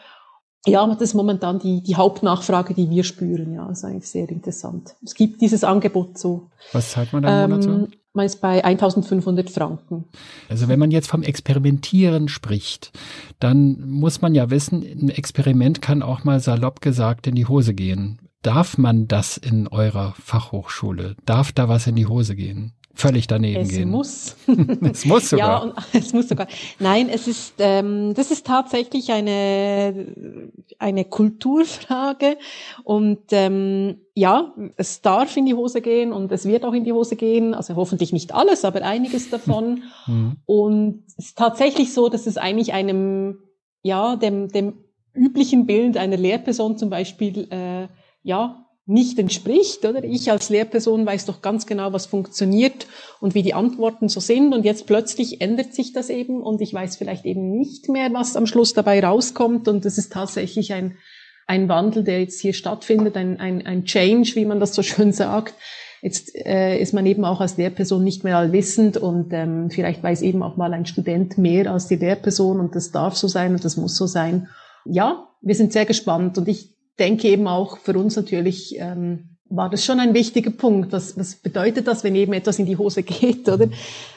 [0.67, 3.55] Ja, das ist momentan die, die Hauptnachfrage, die wir spüren.
[3.55, 4.97] Ja, das ist eigentlich sehr interessant.
[5.05, 6.51] Es gibt dieses Angebot so.
[6.73, 7.89] Was zahlt man da im Monat so?
[8.15, 10.07] Man ist bei 1500 Franken.
[10.49, 12.93] Also wenn man jetzt vom Experimentieren spricht,
[13.39, 17.75] dann muss man ja wissen, ein Experiment kann auch mal salopp gesagt in die Hose
[17.75, 18.19] gehen.
[18.43, 21.17] Darf man das in eurer Fachhochschule?
[21.27, 22.73] Darf da was in die Hose gehen?
[22.99, 23.91] Völlig daneben es gehen.
[23.91, 24.37] Muss.
[24.93, 25.49] es muss sogar.
[25.49, 26.49] Ja, und, es muss sogar.
[26.81, 30.07] Nein, es ist, ähm, das ist tatsächlich eine,
[30.79, 32.39] eine Kulturfrage
[32.83, 36.93] und ähm, ja, es darf in die Hose gehen und es wird auch in die
[36.93, 37.55] Hose gehen.
[37.55, 39.85] Also hoffentlich nicht alles, aber einiges davon.
[40.07, 40.37] Mhm.
[40.45, 43.39] Und es ist tatsächlich so, dass es eigentlich einem,
[43.83, 44.75] ja, dem, dem
[45.15, 47.87] üblichen Bild einer Lehrperson zum Beispiel, äh,
[48.23, 50.03] ja, nicht entspricht, oder?
[50.03, 52.87] Ich als Lehrperson weiß doch ganz genau, was funktioniert
[53.21, 56.73] und wie die Antworten so sind und jetzt plötzlich ändert sich das eben und ich
[56.73, 60.97] weiß vielleicht eben nicht mehr, was am Schluss dabei rauskommt und es ist tatsächlich ein,
[61.47, 65.13] ein Wandel, der jetzt hier stattfindet, ein, ein, ein Change, wie man das so schön
[65.13, 65.53] sagt.
[66.01, 70.23] Jetzt äh, ist man eben auch als Lehrperson nicht mehr allwissend und ähm, vielleicht weiß
[70.23, 73.65] eben auch mal ein Student mehr als die Lehrperson und das darf so sein und
[73.67, 74.49] das muss so sein.
[74.87, 79.71] Ja, wir sind sehr gespannt und ich denke eben auch für uns natürlich ähm, war
[79.71, 80.93] das schon ein wichtiger Punkt.
[80.93, 83.69] Was, was bedeutet das, wenn eben etwas in die Hose geht, oder?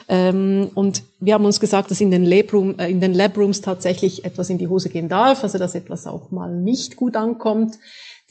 [0.08, 4.24] Ähm, und wir haben uns gesagt, dass in den, Labroom, äh, in den Labrooms tatsächlich
[4.24, 7.78] etwas in die Hose gehen darf, also dass etwas auch mal nicht gut ankommt.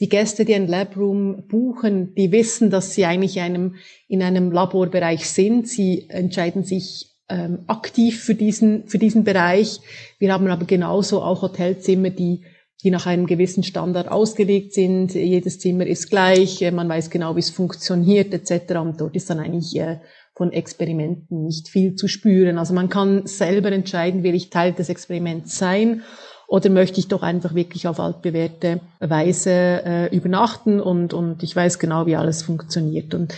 [0.00, 3.76] Die Gäste, die ein Labroom buchen, die wissen, dass sie eigentlich einem,
[4.08, 5.68] in einem Laborbereich sind.
[5.68, 9.80] Sie entscheiden sich ähm, aktiv für diesen, für diesen Bereich.
[10.18, 12.42] Wir haben aber genauso auch Hotelzimmer, die
[12.82, 15.14] die nach einem gewissen Standard ausgelegt sind.
[15.14, 18.74] Jedes Zimmer ist gleich, man weiß genau, wie es funktioniert etc.
[18.76, 19.98] Und dort ist dann eigentlich äh,
[20.34, 22.58] von Experimenten nicht viel zu spüren.
[22.58, 26.02] Also man kann selber entscheiden, will ich Teil des Experiments sein
[26.48, 31.78] oder möchte ich doch einfach wirklich auf altbewährte Weise äh, übernachten und, und ich weiß
[31.78, 33.14] genau, wie alles funktioniert.
[33.14, 33.34] Und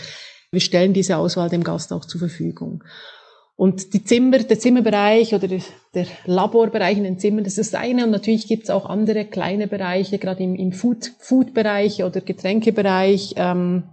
[0.51, 2.83] wir stellen diese Auswahl dem Gast auch zur Verfügung.
[3.57, 8.03] Und die Zimmer, der Zimmerbereich oder der Laborbereich in den Zimmern, das ist das eine.
[8.03, 13.35] Und natürlich gibt es auch andere kleine Bereiche, gerade im, im Food, Food-Bereich oder Getränkebereich,
[13.37, 13.83] ähm,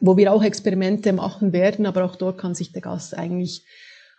[0.00, 1.86] wo wir auch Experimente machen werden.
[1.86, 3.64] Aber auch dort kann sich der Gast eigentlich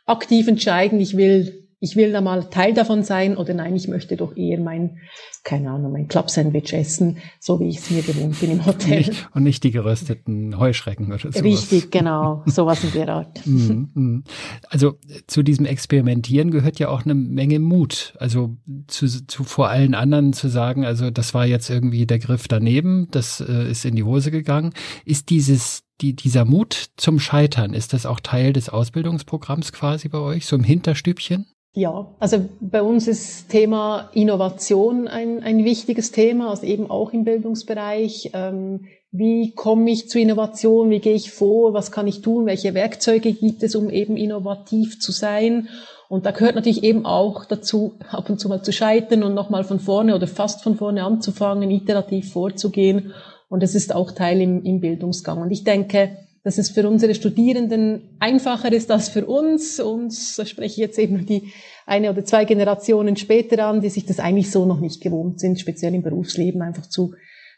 [0.06, 4.18] aktiv entscheiden, ich will ich will da mal Teil davon sein oder nein, ich möchte
[4.18, 4.98] doch eher mein,
[5.44, 8.98] keine Ahnung, mein Club-Sandwich essen, so wie ich es mir gewohnt bin im Hotel.
[8.98, 11.40] Nicht, und nicht die gerösteten Heuschrecken oder so.
[11.40, 13.40] Richtig, genau, sowas in der Art.
[13.50, 14.24] Mhm, mhm.
[14.70, 14.96] Also
[15.28, 18.14] zu diesem Experimentieren gehört ja auch eine Menge Mut.
[18.20, 22.48] Also zu, zu vor allen anderen zu sagen, also das war jetzt irgendwie der Griff
[22.48, 24.74] daneben, das äh, ist in die Hose gegangen.
[25.04, 30.20] Ist dieses die, dieser Mut zum Scheitern, ist das auch Teil des Ausbildungsprogramms quasi bei
[30.20, 31.48] euch, so im Hinterstübchen?
[31.74, 37.24] Ja, also bei uns ist Thema Innovation ein, ein wichtiges Thema, also eben auch im
[37.24, 38.32] Bildungsbereich.
[38.34, 40.90] Ähm, wie komme ich zu Innovation?
[40.90, 41.74] Wie gehe ich vor?
[41.74, 42.48] Was kann ich tun?
[42.48, 45.70] Welche Werkzeuge gibt es, um eben innovativ zu sein?
[46.10, 49.64] Und da gehört natürlich eben auch dazu, ab und zu mal zu scheitern und nochmal
[49.64, 53.14] von vorne oder fast von vorne anzufangen, iterativ vorzugehen.
[53.48, 55.40] Und das ist auch Teil im, im Bildungsgang.
[55.40, 59.80] Und ich denke, dass es für unsere Studierenden einfacher ist als für uns.
[59.80, 61.52] Uns, da spreche ich jetzt eben die
[61.86, 65.60] eine oder zwei Generationen später an, die sich das eigentlich so noch nicht gewohnt sind,
[65.60, 67.14] speziell im Berufsleben einfach zu,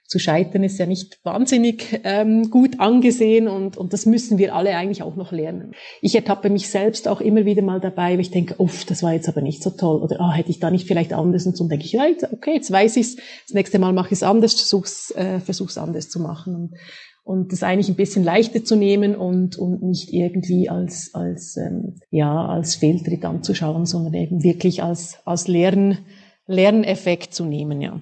[0.07, 4.75] zu scheitern, ist ja nicht wahnsinnig ähm, gut angesehen und, und das müssen wir alle
[4.75, 5.71] eigentlich auch noch lernen.
[6.01, 9.13] Ich ertappe mich selbst auch immer wieder mal dabei, wo ich denke, uff, das war
[9.13, 11.65] jetzt aber nicht so toll oder ah, hätte ich da nicht vielleicht anders und so
[11.67, 15.39] denke ich, okay, jetzt weiß ich's, das nächste Mal mache ich es anders, versuch's, äh,
[15.39, 16.55] versuch's anders zu machen.
[16.55, 16.73] Und
[17.23, 21.95] und das eigentlich ein bisschen leichter zu nehmen und, und nicht irgendwie als, als, ähm,
[22.09, 25.99] ja, als Fehltritt anzuschauen, sondern eben wirklich als, als Lern,
[26.47, 28.01] Lerneffekt zu nehmen, ja.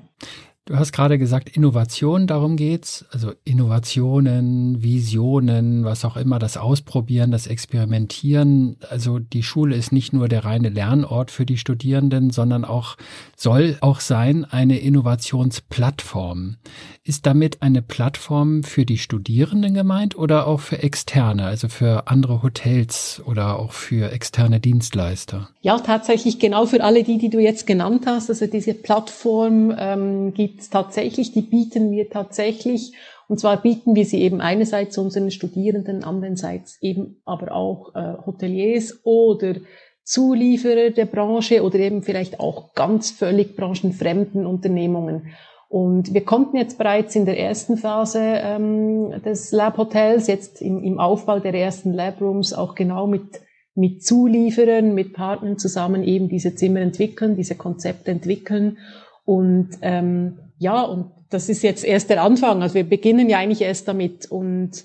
[0.70, 3.04] Du hast gerade gesagt, Innovation, darum geht's.
[3.10, 8.78] Also Innovationen, Visionen, was auch immer, das Ausprobieren, das Experimentieren.
[8.88, 12.98] Also die Schule ist nicht nur der reine Lernort für die Studierenden, sondern auch,
[13.36, 16.58] soll auch sein, eine Innovationsplattform.
[17.04, 22.44] Ist damit eine Plattform für die Studierenden gemeint oder auch für Externe, also für andere
[22.44, 25.50] Hotels oder auch für externe Dienstleister?
[25.62, 28.30] Ja, tatsächlich genau für alle die, die du jetzt genannt hast.
[28.30, 32.94] Also diese Plattform ähm, gibt es tatsächlich, die bieten wir tatsächlich.
[33.28, 39.02] Und zwar bieten wir sie eben einerseits unseren Studierenden, andererseits eben aber auch äh, Hoteliers
[39.04, 39.56] oder
[40.04, 45.28] Zulieferer der Branche oder eben vielleicht auch ganz völlig branchenfremden Unternehmungen.
[45.68, 50.84] Und wir konnten jetzt bereits in der ersten Phase ähm, des Lab Hotels, jetzt im,
[50.84, 53.42] im Aufbau der ersten Lab Rooms, auch genau mit,
[53.76, 58.80] mit Zulieferern, mit Partnern zusammen eben diese Zimmer entwickeln, diese Konzepte entwickeln.
[59.26, 62.62] Und ähm, ja, und das ist jetzt erst der Anfang.
[62.62, 64.30] Also wir beginnen ja eigentlich erst damit.
[64.30, 64.84] Und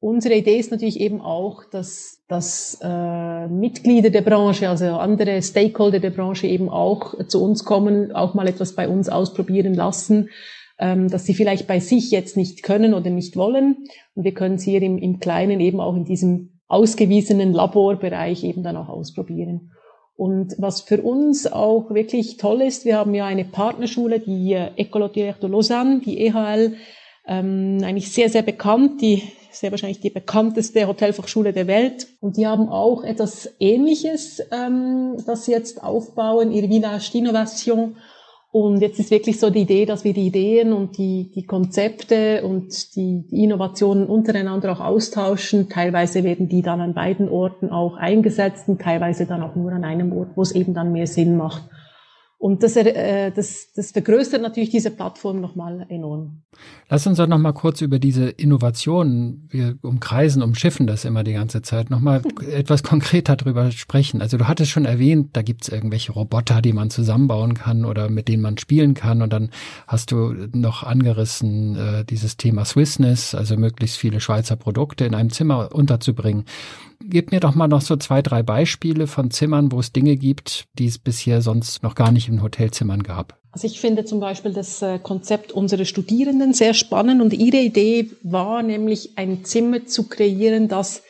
[0.00, 5.98] unsere Idee ist natürlich eben auch, dass, dass äh, Mitglieder der Branche, also andere Stakeholder
[5.98, 10.30] der Branche eben auch zu uns kommen, auch mal etwas bei uns ausprobieren lassen,
[10.78, 13.88] ähm, dass sie vielleicht bei sich jetzt nicht können oder nicht wollen.
[14.14, 18.62] Und wir können es hier im, im Kleinen eben auch in diesem ausgewiesenen Laborbereich eben
[18.62, 19.72] dann auch ausprobieren.
[20.18, 25.08] Und was für uns auch wirklich toll ist, wir haben ja eine Partnerschule, die École
[25.08, 26.74] Directe de Lausanne, die EHL,
[27.28, 32.08] ähm, eigentlich sehr, sehr bekannt, die sehr wahrscheinlich die bekannteste Hotelfachschule der Welt.
[32.20, 37.94] Und die haben auch etwas Ähnliches, ähm, das sie jetzt aufbauen, ihre Village d'Innovation.
[38.50, 42.42] Und jetzt ist wirklich so die Idee, dass wir die Ideen und die, die Konzepte
[42.44, 45.68] und die, die Innovationen untereinander auch austauschen.
[45.68, 49.84] Teilweise werden die dann an beiden Orten auch eingesetzt und teilweise dann auch nur an
[49.84, 51.64] einem Ort, wo es eben dann mehr Sinn macht.
[52.40, 56.42] Und das, äh, das, das vergrößert natürlich diese Plattform nochmal enorm.
[56.88, 61.62] Lass uns doch nochmal kurz über diese Innovationen, wir umkreisen, umschiffen das immer die ganze
[61.62, 62.22] Zeit, nochmal
[62.52, 64.22] etwas konkreter drüber sprechen.
[64.22, 68.28] Also du hattest schon erwähnt, da gibt's irgendwelche Roboter, die man zusammenbauen kann oder mit
[68.28, 69.20] denen man spielen kann.
[69.20, 69.50] Und dann
[69.88, 75.30] hast du noch angerissen äh, dieses Thema Swissness, also möglichst viele Schweizer Produkte in einem
[75.30, 76.44] Zimmer unterzubringen.
[77.00, 80.66] Gib mir doch mal noch so zwei, drei Beispiele von Zimmern, wo es Dinge gibt,
[80.78, 83.38] die es bisher sonst noch gar nicht in Hotelzimmern gab.
[83.52, 88.10] Also ich finde zum Beispiel das äh, Konzept unserer Studierenden sehr spannend und ihre Idee
[88.22, 91.02] war nämlich ein Zimmer zu kreieren, das,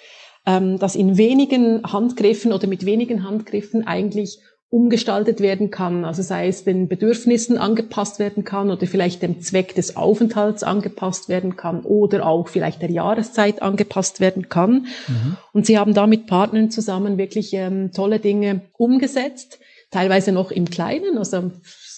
[0.46, 4.38] ähm, das in wenigen Handgriffen oder mit wenigen Handgriffen eigentlich
[4.70, 6.04] umgestaltet werden kann.
[6.04, 11.30] Also sei es den Bedürfnissen angepasst werden kann oder vielleicht dem Zweck des Aufenthalts angepasst
[11.30, 14.86] werden kann oder auch vielleicht der Jahreszeit angepasst werden kann.
[15.06, 15.36] Mhm.
[15.52, 19.58] Und sie haben da mit Partnern zusammen wirklich ähm, tolle Dinge umgesetzt,
[19.90, 21.16] teilweise noch im Kleinen.
[21.16, 21.50] Also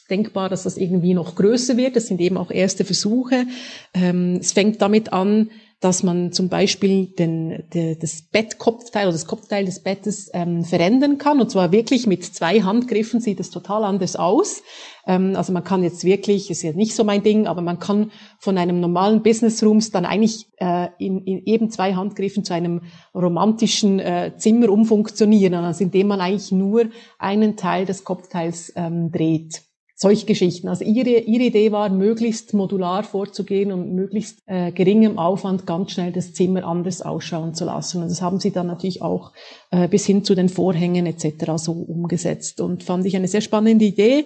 [0.09, 1.97] denkbar, dass das irgendwie noch größer wird.
[1.97, 3.47] Das sind eben auch erste Versuche.
[3.95, 5.51] Ähm, es fängt damit an,
[5.81, 11.17] dass man zum Beispiel den, de, das Bettkopfteil oder das Kopfteil des Bettes ähm, verändern
[11.17, 11.41] kann.
[11.41, 14.63] Und zwar wirklich mit zwei Handgriffen sieht es total anders aus.
[15.07, 18.11] Ähm, also man kann jetzt wirklich, ist ja nicht so mein Ding, aber man kann
[18.39, 22.83] von einem normalen Business Rooms dann eigentlich äh, in, in eben zwei Handgriffen zu einem
[23.15, 29.63] romantischen äh, Zimmer umfunktionieren, also indem man eigentlich nur einen Teil des Kopfteils ähm, dreht
[30.03, 30.67] solche Geschichten.
[30.69, 36.11] Also ihre, ihre Idee war, möglichst modular vorzugehen und möglichst äh, geringem Aufwand ganz schnell
[36.11, 38.03] das Zimmer anders ausschauen zu lassen.
[38.03, 39.33] Und das haben sie dann natürlich auch
[39.71, 41.53] äh, bis hin zu den Vorhängen etc.
[41.57, 42.63] so umgesetzt.
[42.63, 44.25] Und fand ich eine sehr spannende Idee.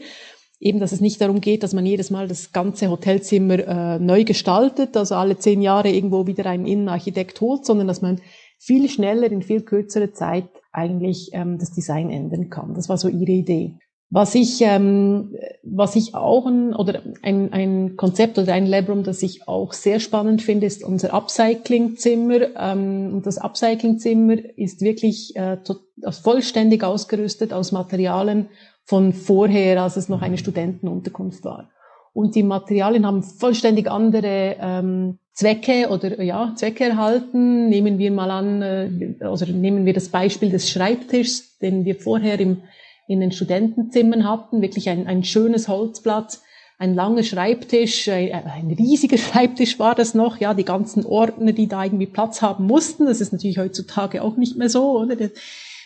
[0.61, 4.23] Eben, dass es nicht darum geht, dass man jedes Mal das ganze Hotelzimmer äh, neu
[4.23, 8.21] gestaltet, also alle zehn Jahre irgendwo wieder einen Innenarchitekt holt, sondern dass man
[8.61, 12.75] viel schneller, in viel kürzerer Zeit eigentlich ähm, das Design ändern kann.
[12.75, 13.75] Das war so ihre Idee.
[14.11, 19.23] Was ich, ähm, was ich auch ein, oder ein, ein Konzept oder ein Labrum, das
[19.23, 22.55] ich auch sehr spannend finde, ist unser Upcycling-Zimmer.
[22.57, 25.81] Ähm, und das Upcycling-Zimmer ist wirklich äh, tot,
[26.23, 28.49] vollständig ausgerüstet aus Materialien
[28.85, 31.71] von vorher, als es noch eine Studentenunterkunft war.
[32.13, 37.69] Und die Materialien haben vollständig andere ähm, Zwecke oder ja Zwecke erhalten.
[37.69, 42.39] Nehmen wir mal an, äh, also nehmen wir das Beispiel des Schreibtischs, den wir vorher
[42.39, 42.63] im
[43.07, 44.63] in den Studentenzimmern hatten.
[44.63, 46.41] Wirklich ein, ein schönes Holzblatt,
[46.79, 51.69] ein langer Schreibtisch, ein, ein riesiger Schreibtisch war das noch, ja, die ganzen Ordner, die
[51.69, 53.07] da irgendwie Platz haben mussten.
[53.07, 55.17] Das ist natürlich heutzutage auch nicht mehr so, oder?
[55.17, 55.31] Der,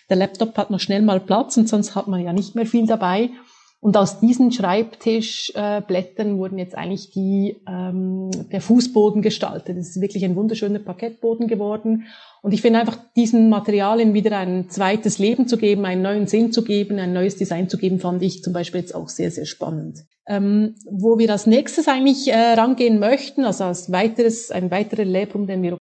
[0.08, 2.86] der Laptop hat noch schnell mal Platz und sonst hat man ja nicht mehr viel
[2.86, 3.30] dabei.
[3.80, 9.76] Und aus diesen Schreibtischblättern äh, wurden jetzt eigentlich die, ähm, der Fußboden gestaltet.
[9.76, 12.06] Es ist wirklich ein wunderschöner Parkettboden geworden.
[12.42, 16.50] Und ich finde einfach, diesen Materialien wieder ein zweites Leben zu geben, einen neuen Sinn
[16.50, 19.46] zu geben, ein neues Design zu geben, fand ich zum Beispiel jetzt auch sehr, sehr
[19.46, 20.04] spannend.
[20.26, 25.48] Ähm, wo wir als nächstes eigentlich äh, rangehen möchten, also als weiteres, ein weiterer Lehrpunkt,
[25.48, 25.78] den wir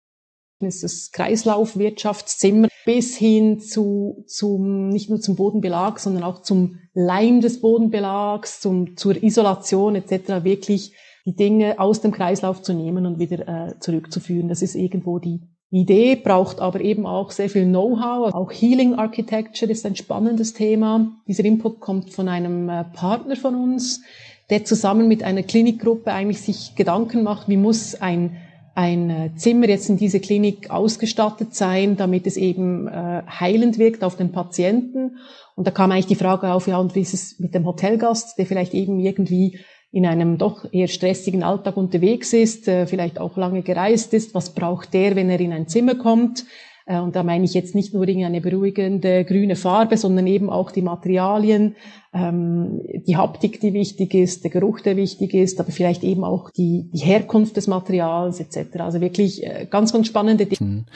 [0.68, 7.40] ist das Kreislaufwirtschaftszimmer bis hin zu, zum, nicht nur zum Bodenbelag, sondern auch zum Leim
[7.40, 10.44] des Bodenbelags, zum, zur Isolation etc.
[10.44, 10.92] wirklich
[11.26, 14.48] die Dinge aus dem Kreislauf zu nehmen und wieder äh, zurückzuführen.
[14.48, 18.34] Das ist irgendwo die Idee, braucht aber eben auch sehr viel Know-how.
[18.34, 21.12] Auch Healing Architecture ist ein spannendes Thema.
[21.28, 24.02] Dieser Input kommt von einem äh, Partner von uns,
[24.50, 28.36] der zusammen mit einer Klinikgruppe eigentlich sich Gedanken macht, wie muss ein
[28.80, 34.02] ein äh, Zimmer jetzt in diese Klinik ausgestattet sein, damit es eben äh, heilend wirkt
[34.02, 35.18] auf den Patienten.
[35.54, 38.38] Und da kam eigentlich die Frage auf, ja, und wie ist es mit dem Hotelgast,
[38.38, 39.58] der vielleicht eben irgendwie
[39.92, 44.54] in einem doch eher stressigen Alltag unterwegs ist, äh, vielleicht auch lange gereist ist, was
[44.54, 46.44] braucht der, wenn er in ein Zimmer kommt?
[46.90, 50.72] Äh, und da meine ich jetzt nicht nur eine beruhigende grüne Farbe, sondern eben auch
[50.72, 51.76] die Materialien,
[52.12, 56.50] ähm, die Haptik, die wichtig ist, der Geruch, der wichtig ist, aber vielleicht eben auch
[56.50, 58.80] die, die Herkunft des Materials etc.
[58.80, 60.86] Also wirklich äh, ganz, ganz spannende Dinge.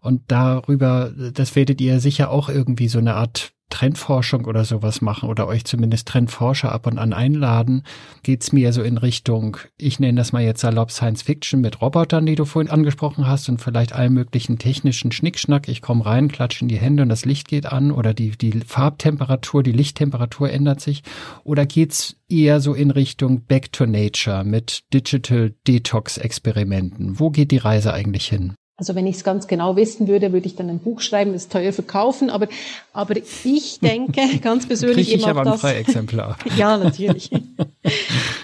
[0.00, 5.28] Und darüber, das werdet ihr sicher auch irgendwie so eine Art Trendforschung oder sowas machen
[5.28, 7.82] oder euch zumindest Trendforscher ab und an einladen,
[8.22, 12.24] geht's mir so in Richtung, ich nenne das mal jetzt salopp Science Fiction mit Robotern,
[12.24, 15.68] die du vorhin angesprochen hast und vielleicht allen möglichen technischen Schnickschnack.
[15.68, 18.52] Ich komme rein, klatsche in die Hände und das Licht geht an oder die, die
[18.60, 21.02] Farbtemperatur, die Lichttemperatur ändert sich.
[21.42, 27.18] Oder geht's eher so in Richtung Back to Nature mit Digital Detox Experimenten?
[27.18, 28.54] Wo geht die Reise eigentlich hin?
[28.76, 31.48] Also wenn ich es ganz genau wissen würde, würde ich dann ein Buch schreiben, das
[31.48, 32.28] teuer verkaufen.
[32.28, 32.48] Aber,
[32.92, 36.36] aber ich denke ganz persönlich Krieg ich aber ein Freiexemplar.
[36.56, 37.30] ja, natürlich.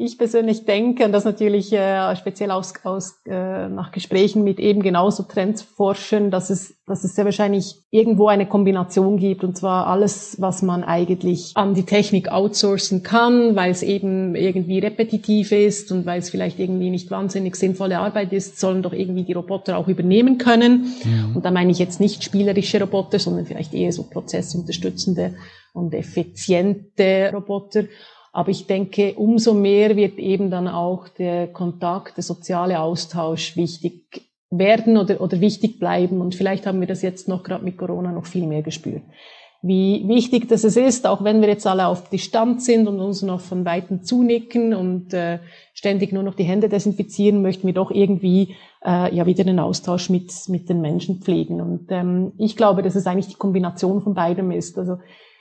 [0.00, 4.80] ich persönlich denke, und das natürlich äh, speziell aus, aus äh, nach Gesprächen mit eben
[4.80, 10.40] genauso Trendforschern, dass es, dass es sehr wahrscheinlich irgendwo eine Kombination gibt, und zwar alles,
[10.40, 16.06] was man eigentlich an die Technik outsourcen kann, weil es eben irgendwie repetitiv ist und
[16.06, 19.88] weil es vielleicht irgendwie nicht wahnsinnig sinnvolle Arbeit ist, sollen doch irgendwie die Roboter auch
[19.88, 20.92] übernehmen können.
[21.02, 21.34] Ja.
[21.34, 25.34] Und da meine ich jetzt nicht spielerische Roboter, sondern vielleicht eher so prozessunterstützende
[25.72, 27.82] und effiziente Roboter.
[28.38, 34.28] Aber ich denke, umso mehr wird eben dann auch der Kontakt, der soziale Austausch wichtig
[34.48, 36.20] werden oder, oder wichtig bleiben.
[36.20, 39.02] Und vielleicht haben wir das jetzt noch gerade mit Corona noch viel mehr gespürt.
[39.60, 43.22] Wie wichtig das es ist, auch wenn wir jetzt alle auf Distanz sind und uns
[43.22, 45.40] noch von Weitem zunicken und äh,
[45.74, 48.54] ständig nur noch die Hände desinfizieren, möchten wir doch irgendwie
[48.86, 51.60] äh, ja wieder einen Austausch mit, mit den Menschen pflegen.
[51.60, 54.78] Und ähm, ich glaube, dass es eigentlich die Kombination von beidem ist.
[54.78, 54.98] Also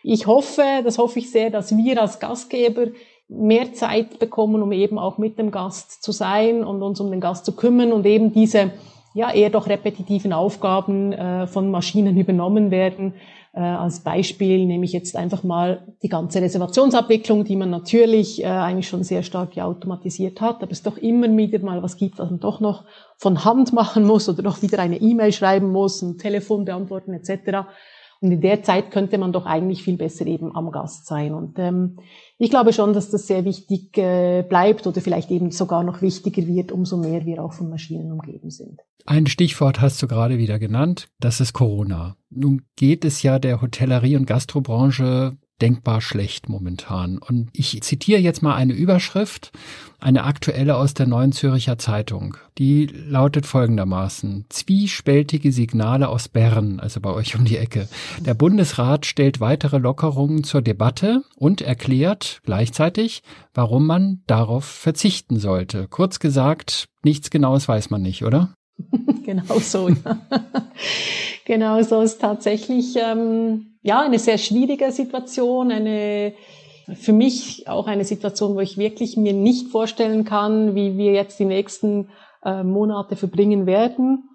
[0.07, 2.87] ich hoffe, das hoffe ich sehr, dass wir als Gastgeber
[3.27, 7.19] mehr Zeit bekommen, um eben auch mit dem Gast zu sein und uns um den
[7.19, 8.71] Gast zu kümmern und eben diese
[9.13, 13.15] ja eher doch repetitiven Aufgaben äh, von Maschinen übernommen werden.
[13.51, 18.47] Äh, als Beispiel nehme ich jetzt einfach mal die ganze Reservationsabwicklung, die man natürlich äh,
[18.47, 22.19] eigentlich schon sehr stark ja, automatisiert hat, aber es doch immer wieder mal was gibt,
[22.19, 22.85] was man doch noch
[23.17, 27.67] von Hand machen muss oder doch wieder eine E-Mail schreiben muss, ein Telefon beantworten etc.
[28.21, 31.33] Und in der Zeit könnte man doch eigentlich viel besser eben am Gast sein.
[31.33, 31.99] Und ähm,
[32.37, 36.45] ich glaube schon, dass das sehr wichtig äh, bleibt oder vielleicht eben sogar noch wichtiger
[36.47, 38.79] wird, umso mehr wir auch von Maschinen umgeben sind.
[39.05, 42.17] Ein Stichwort hast du gerade wieder genannt, das ist Corona.
[42.29, 47.17] Nun geht es ja der Hotellerie- und Gastrobranche denkbar schlecht momentan.
[47.17, 49.51] Und ich zitiere jetzt mal eine Überschrift,
[49.99, 52.37] eine aktuelle aus der Neuen Zürcher Zeitung.
[52.57, 54.45] Die lautet folgendermaßen.
[54.49, 57.87] Zwiespältige Signale aus Bern, also bei euch um die Ecke.
[58.19, 65.87] Der Bundesrat stellt weitere Lockerungen zur Debatte und erklärt gleichzeitig, warum man darauf verzichten sollte.
[65.87, 68.53] Kurz gesagt, nichts Genaues weiß man nicht, oder?
[69.25, 70.21] genau so, ja.
[71.45, 76.33] genau so ist tatsächlich ähm, ja eine sehr schwierige Situation, eine
[76.93, 81.39] für mich auch eine Situation, wo ich wirklich mir nicht vorstellen kann, wie wir jetzt
[81.39, 82.09] die nächsten
[82.45, 84.29] äh, Monate verbringen werden.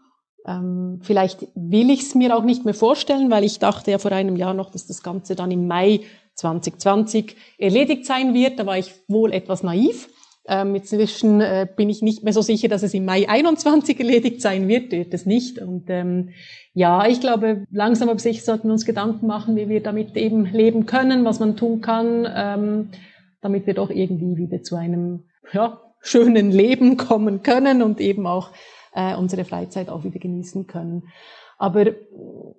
[0.47, 4.13] Ähm, vielleicht will ich es mir auch nicht mehr vorstellen, weil ich dachte ja vor
[4.13, 6.01] einem Jahr noch, dass das Ganze dann im Mai
[6.35, 8.59] 2020 erledigt sein wird.
[8.59, 10.09] Da war ich wohl etwas naiv.
[10.47, 14.43] Ähm, inzwischen äh, bin ich nicht mehr so sicher, dass es im Mai 21 erledigt
[14.43, 15.61] sein wird, wird es nicht.
[15.61, 16.31] Und ähm,
[16.75, 20.47] ja, ich glaube, langsam aber sicher sollten wir uns Gedanken machen, wie wir damit eben
[20.47, 22.89] leben können, was man tun kann, ähm,
[23.41, 28.51] damit wir doch irgendwie wieder zu einem ja, schönen Leben kommen können und eben auch
[28.95, 31.05] äh, unsere Freizeit auch wieder genießen können.
[31.57, 31.87] Aber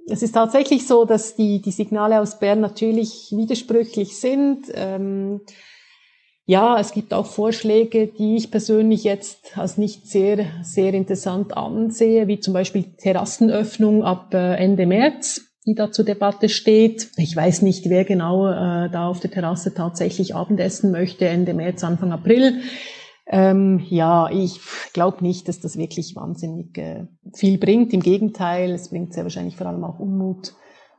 [0.08, 4.68] es ist tatsächlich so, dass die, die Signale aus Bern natürlich widersprüchlich sind.
[4.74, 5.42] Ähm,
[6.46, 12.28] ja, es gibt auch Vorschläge, die ich persönlich jetzt als nicht sehr, sehr interessant ansehe,
[12.28, 17.12] wie zum Beispiel Terrassenöffnung ab äh, Ende März, die da zur Debatte steht.
[17.16, 21.84] Ich weiß nicht, wer genau äh, da auf der Terrasse tatsächlich Abendessen möchte, Ende März,
[21.86, 22.60] Anfang April.
[23.26, 24.60] Ähm, ja, ich
[24.92, 27.94] glaube nicht, dass das wirklich wahnsinnig äh, viel bringt.
[27.94, 30.54] Im Gegenteil, es bringt sehr wahrscheinlich vor allem auch Unmut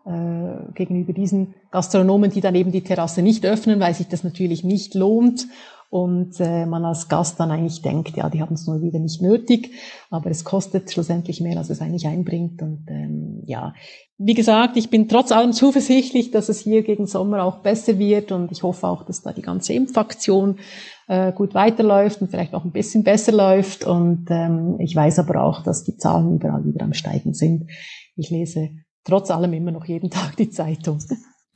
[0.07, 4.65] äh, gegenüber diesen Gastronomen, die dann eben die Terrasse nicht öffnen, weil sich das natürlich
[4.65, 5.47] nicht lohnt.
[5.95, 9.23] und äh, man als Gast dann eigentlich denkt, ja, die haben es nur wieder nicht
[9.23, 9.71] nötig,
[10.11, 12.61] aber es kostet schlussendlich mehr, als es eigentlich einbringt.
[12.63, 13.75] Und ähm, ja,
[14.19, 18.33] wie gesagt, ich bin trotz allem zuversichtlich, dass es hier gegen Sommer auch besser wird
[18.33, 20.59] und ich hoffe auch, dass da die ganze Impfaktion
[21.07, 23.85] äh, gut weiterläuft und vielleicht auch ein bisschen besser läuft.
[23.87, 27.71] Und ähm, ich weiß aber auch, dass die Zahlen überall wieder am Steigen sind.
[28.17, 28.71] Ich lese
[29.05, 30.99] trotz allem immer noch jeden Tag die Zeitung.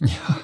[0.00, 0.38] Ja,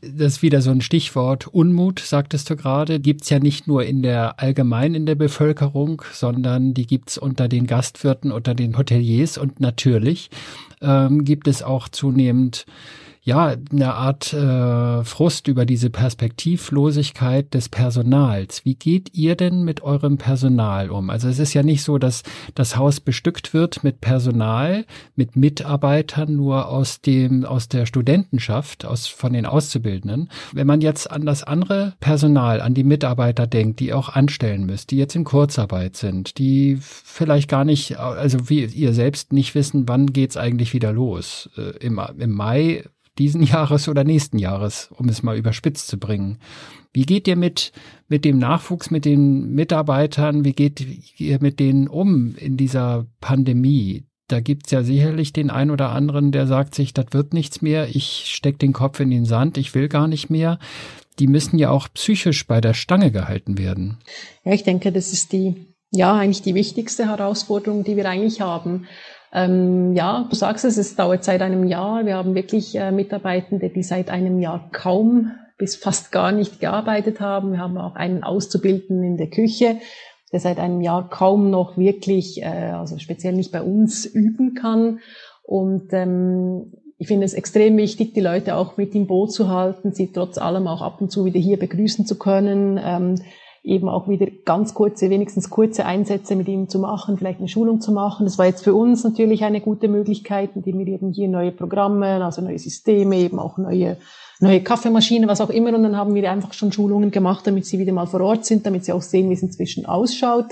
[0.00, 1.46] das ist wieder so ein Stichwort.
[1.46, 6.74] Unmut, sagtest du gerade, gibt's ja nicht nur in der allgemein in der Bevölkerung, sondern
[6.74, 10.28] die gibt's unter den Gastwirten, unter den Hoteliers und natürlich
[10.80, 12.66] ähm, gibt es auch zunehmend
[13.30, 18.64] ja, eine Art äh, Frust über diese Perspektivlosigkeit des Personals.
[18.64, 21.10] Wie geht ihr denn mit eurem Personal um?
[21.10, 22.24] Also es ist ja nicht so, dass
[22.56, 29.06] das Haus bestückt wird mit Personal, mit Mitarbeitern nur aus dem, aus der Studentenschaft, aus,
[29.06, 30.28] von den Auszubildenden.
[30.52, 34.66] Wenn man jetzt an das andere Personal, an die Mitarbeiter denkt, die ihr auch anstellen
[34.66, 39.54] müsst, die jetzt in Kurzarbeit sind, die vielleicht gar nicht, also wie ihr selbst nicht
[39.54, 41.48] wissen, wann geht's eigentlich wieder los?
[41.56, 42.82] Äh, im, Im Mai
[43.18, 46.38] diesen Jahres oder nächsten Jahres, um es mal überspitzt zu bringen.
[46.92, 47.72] Wie geht ihr mit,
[48.08, 50.84] mit dem Nachwuchs, mit den Mitarbeitern, wie geht
[51.18, 54.06] ihr mit denen um in dieser Pandemie?
[54.26, 57.88] Da gibt's ja sicherlich den einen oder anderen, der sagt sich, das wird nichts mehr,
[57.88, 60.58] ich steck den Kopf in den Sand, ich will gar nicht mehr.
[61.18, 63.98] Die müssen ja auch psychisch bei der Stange gehalten werden.
[64.44, 68.86] Ja, ich denke, das ist die, ja, eigentlich die wichtigste Herausforderung, die wir eigentlich haben.
[69.32, 72.04] Ähm, ja, du sagst es, es dauert seit einem Jahr.
[72.04, 77.20] Wir haben wirklich äh, Mitarbeitende, die seit einem Jahr kaum bis fast gar nicht gearbeitet
[77.20, 77.52] haben.
[77.52, 79.76] Wir haben auch einen Auszubildenden in der Küche,
[80.32, 85.00] der seit einem Jahr kaum noch wirklich, äh, also speziell nicht bei uns, üben kann.
[85.42, 89.92] Und ähm, ich finde es extrem wichtig, die Leute auch mit im Boot zu halten,
[89.92, 92.80] sie trotz allem auch ab und zu wieder hier begrüßen zu können.
[92.82, 93.14] Ähm,
[93.62, 97.80] eben auch wieder ganz kurze, wenigstens kurze Einsätze mit ihnen zu machen, vielleicht eine Schulung
[97.80, 98.24] zu machen.
[98.24, 102.24] Das war jetzt für uns natürlich eine gute Möglichkeit, indem wir eben hier neue Programme,
[102.24, 103.98] also neue Systeme, eben auch neue,
[104.40, 105.74] neue Kaffeemaschinen, was auch immer.
[105.74, 108.64] Und dann haben wir einfach schon Schulungen gemacht, damit sie wieder mal vor Ort sind,
[108.64, 110.46] damit sie auch sehen, wie es inzwischen ausschaut.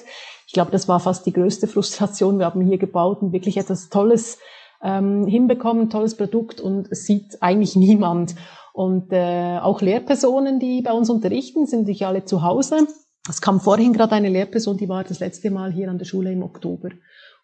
[0.47, 2.39] Ich glaube, das war fast die größte Frustration.
[2.39, 4.39] Wir haben hier gebaut und wirklich etwas Tolles
[4.83, 8.35] ähm, hinbekommen, tolles Produkt und es sieht eigentlich niemand.
[8.79, 12.87] Und äh, auch Lehrpersonen, die bei uns unterrichten, sind nicht alle zu Hause.
[13.29, 16.31] Es kam vorhin gerade eine Lehrperson, die war das letzte Mal hier an der Schule
[16.31, 16.91] im Oktober.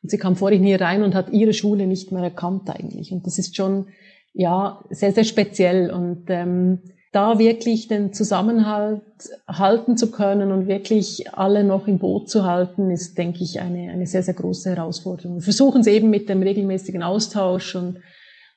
[0.00, 3.10] Und sie kam vorhin hier rein und hat ihre Schule nicht mehr erkannt eigentlich.
[3.10, 3.88] Und das ist schon
[4.32, 5.90] ja sehr, sehr speziell.
[5.90, 6.78] Und ähm,
[7.10, 9.02] da wirklich den Zusammenhalt
[9.48, 13.90] halten zu können und wirklich alle noch im Boot zu halten, ist, denke ich, eine,
[13.90, 15.38] eine sehr, sehr große Herausforderung.
[15.38, 17.98] Wir versuchen es eben mit dem regelmäßigen Austausch und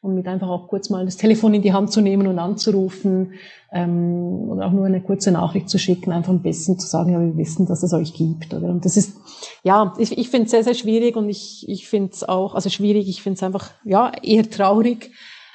[0.01, 3.33] und mit einfach auch kurz mal das Telefon in die Hand zu nehmen und anzurufen
[3.71, 7.19] ähm, oder auch nur eine kurze Nachricht zu schicken, einfach ein bisschen zu sagen, ja,
[7.19, 8.53] wir wissen, dass es euch gibt.
[8.53, 8.67] Oder?
[8.67, 9.17] Und das ist,
[9.63, 12.69] ja, ich, ich finde es sehr, sehr schwierig und ich, ich finde es auch, also
[12.69, 15.11] schwierig, ich finde es einfach, ja, eher traurig.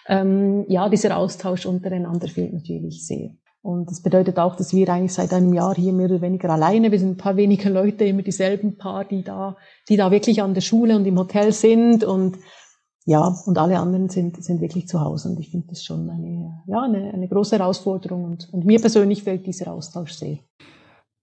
[0.08, 3.30] Ähm, ja, dieser Austausch untereinander fehlt natürlich sehr.
[3.62, 6.90] Und das bedeutet auch, dass wir eigentlich seit einem Jahr hier mehr oder weniger alleine,
[6.90, 9.56] wir sind ein paar wenige Leute, immer dieselben paar, die da,
[9.88, 12.38] die da wirklich an der Schule und im Hotel sind und
[13.04, 15.30] ja, und alle anderen sind, sind wirklich zu Hause.
[15.30, 18.24] Und ich finde das schon eine, ja, eine, eine große Herausforderung.
[18.24, 20.38] Und, und mir persönlich fällt dieser Austausch sehr.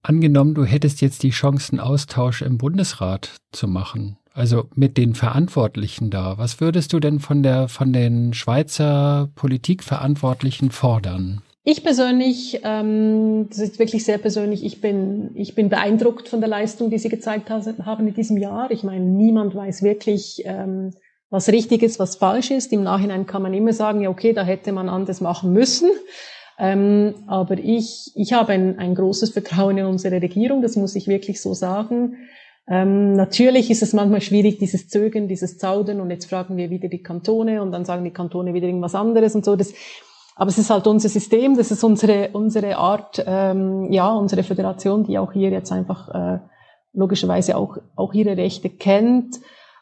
[0.01, 5.13] Angenommen, du hättest jetzt die Chance, einen Austausch im Bundesrat zu machen, also mit den
[5.13, 6.37] Verantwortlichen da.
[6.37, 11.41] Was würdest du denn von der, von den Schweizer Politikverantwortlichen fordern?
[11.65, 16.49] Ich persönlich, ähm, das ist wirklich sehr persönlich, ich bin, ich bin beeindruckt von der
[16.49, 18.71] Leistung, die Sie gezeigt haben in diesem Jahr.
[18.71, 20.91] Ich meine, niemand weiß wirklich, ähm,
[21.29, 22.71] was richtig ist, was falsch ist.
[22.73, 25.91] Im Nachhinein kann man immer sagen, ja okay, da hätte man anders machen müssen.
[26.57, 31.07] Ähm, aber ich, ich habe ein, ein großes Vertrauen in unsere Regierung, das muss ich
[31.07, 32.17] wirklich so sagen.
[32.67, 36.89] Ähm, natürlich ist es manchmal schwierig, dieses Zögern, dieses Zaudern und jetzt fragen wir wieder
[36.89, 39.55] die Kantone und dann sagen die Kantone wieder irgendwas anderes und so.
[39.55, 39.73] Das,
[40.35, 45.05] aber es ist halt unser System, das ist unsere, unsere Art, ähm, ja, unsere Föderation,
[45.05, 46.39] die auch hier jetzt einfach äh,
[46.93, 49.37] logischerweise auch, auch ihre Rechte kennt.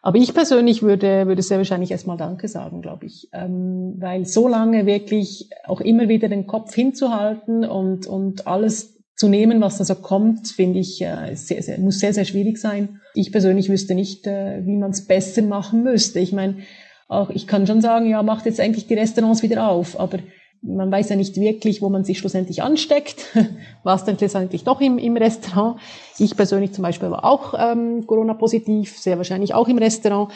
[0.08, 3.28] Aber ich persönlich würde, würde sehr wahrscheinlich erstmal Danke sagen, glaube ich.
[3.34, 9.28] Ähm, weil so lange wirklich auch immer wieder den Kopf hinzuhalten und, und alles zu
[9.28, 13.02] nehmen, was da so kommt, finde ich, äh, sehr, sehr, muss sehr, sehr schwierig sein.
[13.16, 16.22] Ich persönlich wüsste nicht, äh, wie man es besser machen müsste.
[16.22, 16.60] Ich meine,
[17.10, 20.20] auch ich kann schon sagen, ja, macht jetzt eigentlich die Restaurants wieder auf, aber
[20.62, 23.26] man weiß ja nicht wirklich, wo man sich schlussendlich ansteckt.
[23.84, 25.80] War es dann letztendlich doch im, im Restaurant.
[26.20, 30.32] Ich persönlich zum Beispiel war auch ähm, Corona-positiv, sehr wahrscheinlich auch im Restaurant,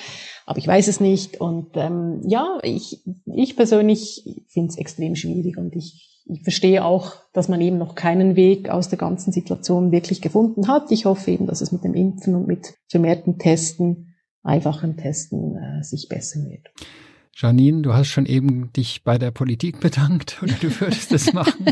[0.46, 1.42] aber ich weiß es nicht.
[1.42, 7.16] Und ähm, ja, ich, ich persönlich finde es extrem schwierig und ich ich verstehe auch,
[7.34, 10.92] dass man eben noch keinen Weg aus der ganzen Situation wirklich gefunden hat.
[10.92, 14.14] Ich hoffe eben, dass es mit dem Impfen und mit vermehrten Testen,
[14.44, 16.68] einfachen Testen äh, sich bessern wird.
[17.36, 21.66] Janine, du hast schon eben dich bei der Politik bedankt oder du würdest es machen.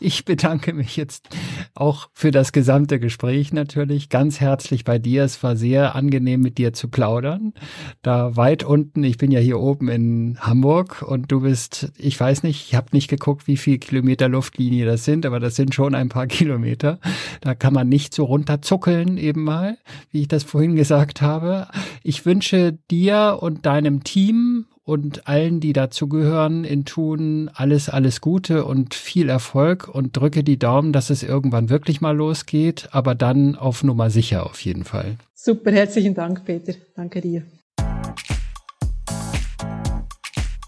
[0.00, 1.28] Ich bedanke mich jetzt
[1.74, 5.24] auch für das gesamte Gespräch natürlich ganz herzlich bei dir.
[5.24, 7.54] Es war sehr angenehm mit dir zu plaudern.
[8.02, 12.42] Da weit unten, ich bin ja hier oben in Hamburg und du bist, ich weiß
[12.42, 15.94] nicht, ich habe nicht geguckt, wie viel Kilometer Luftlinie das sind, aber das sind schon
[15.94, 17.00] ein paar Kilometer.
[17.40, 19.78] Da kann man nicht so runterzuckeln eben mal,
[20.10, 21.66] wie ich das vorhin gesagt habe.
[22.04, 28.64] Ich wünsche dir und deinem Team und allen, die dazugehören, in Tun alles, alles Gute
[28.64, 33.54] und viel Erfolg und drücke die Daumen, dass es irgendwann wirklich mal losgeht, aber dann
[33.54, 35.18] auf Nummer sicher auf jeden Fall.
[35.34, 36.72] Super, herzlichen Dank, Peter.
[36.96, 37.42] Danke dir.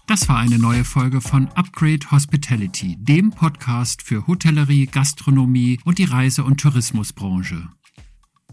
[0.05, 6.03] Das war eine neue Folge von Upgrade Hospitality, dem Podcast für Hotellerie, Gastronomie und die
[6.03, 7.69] Reise- und Tourismusbranche.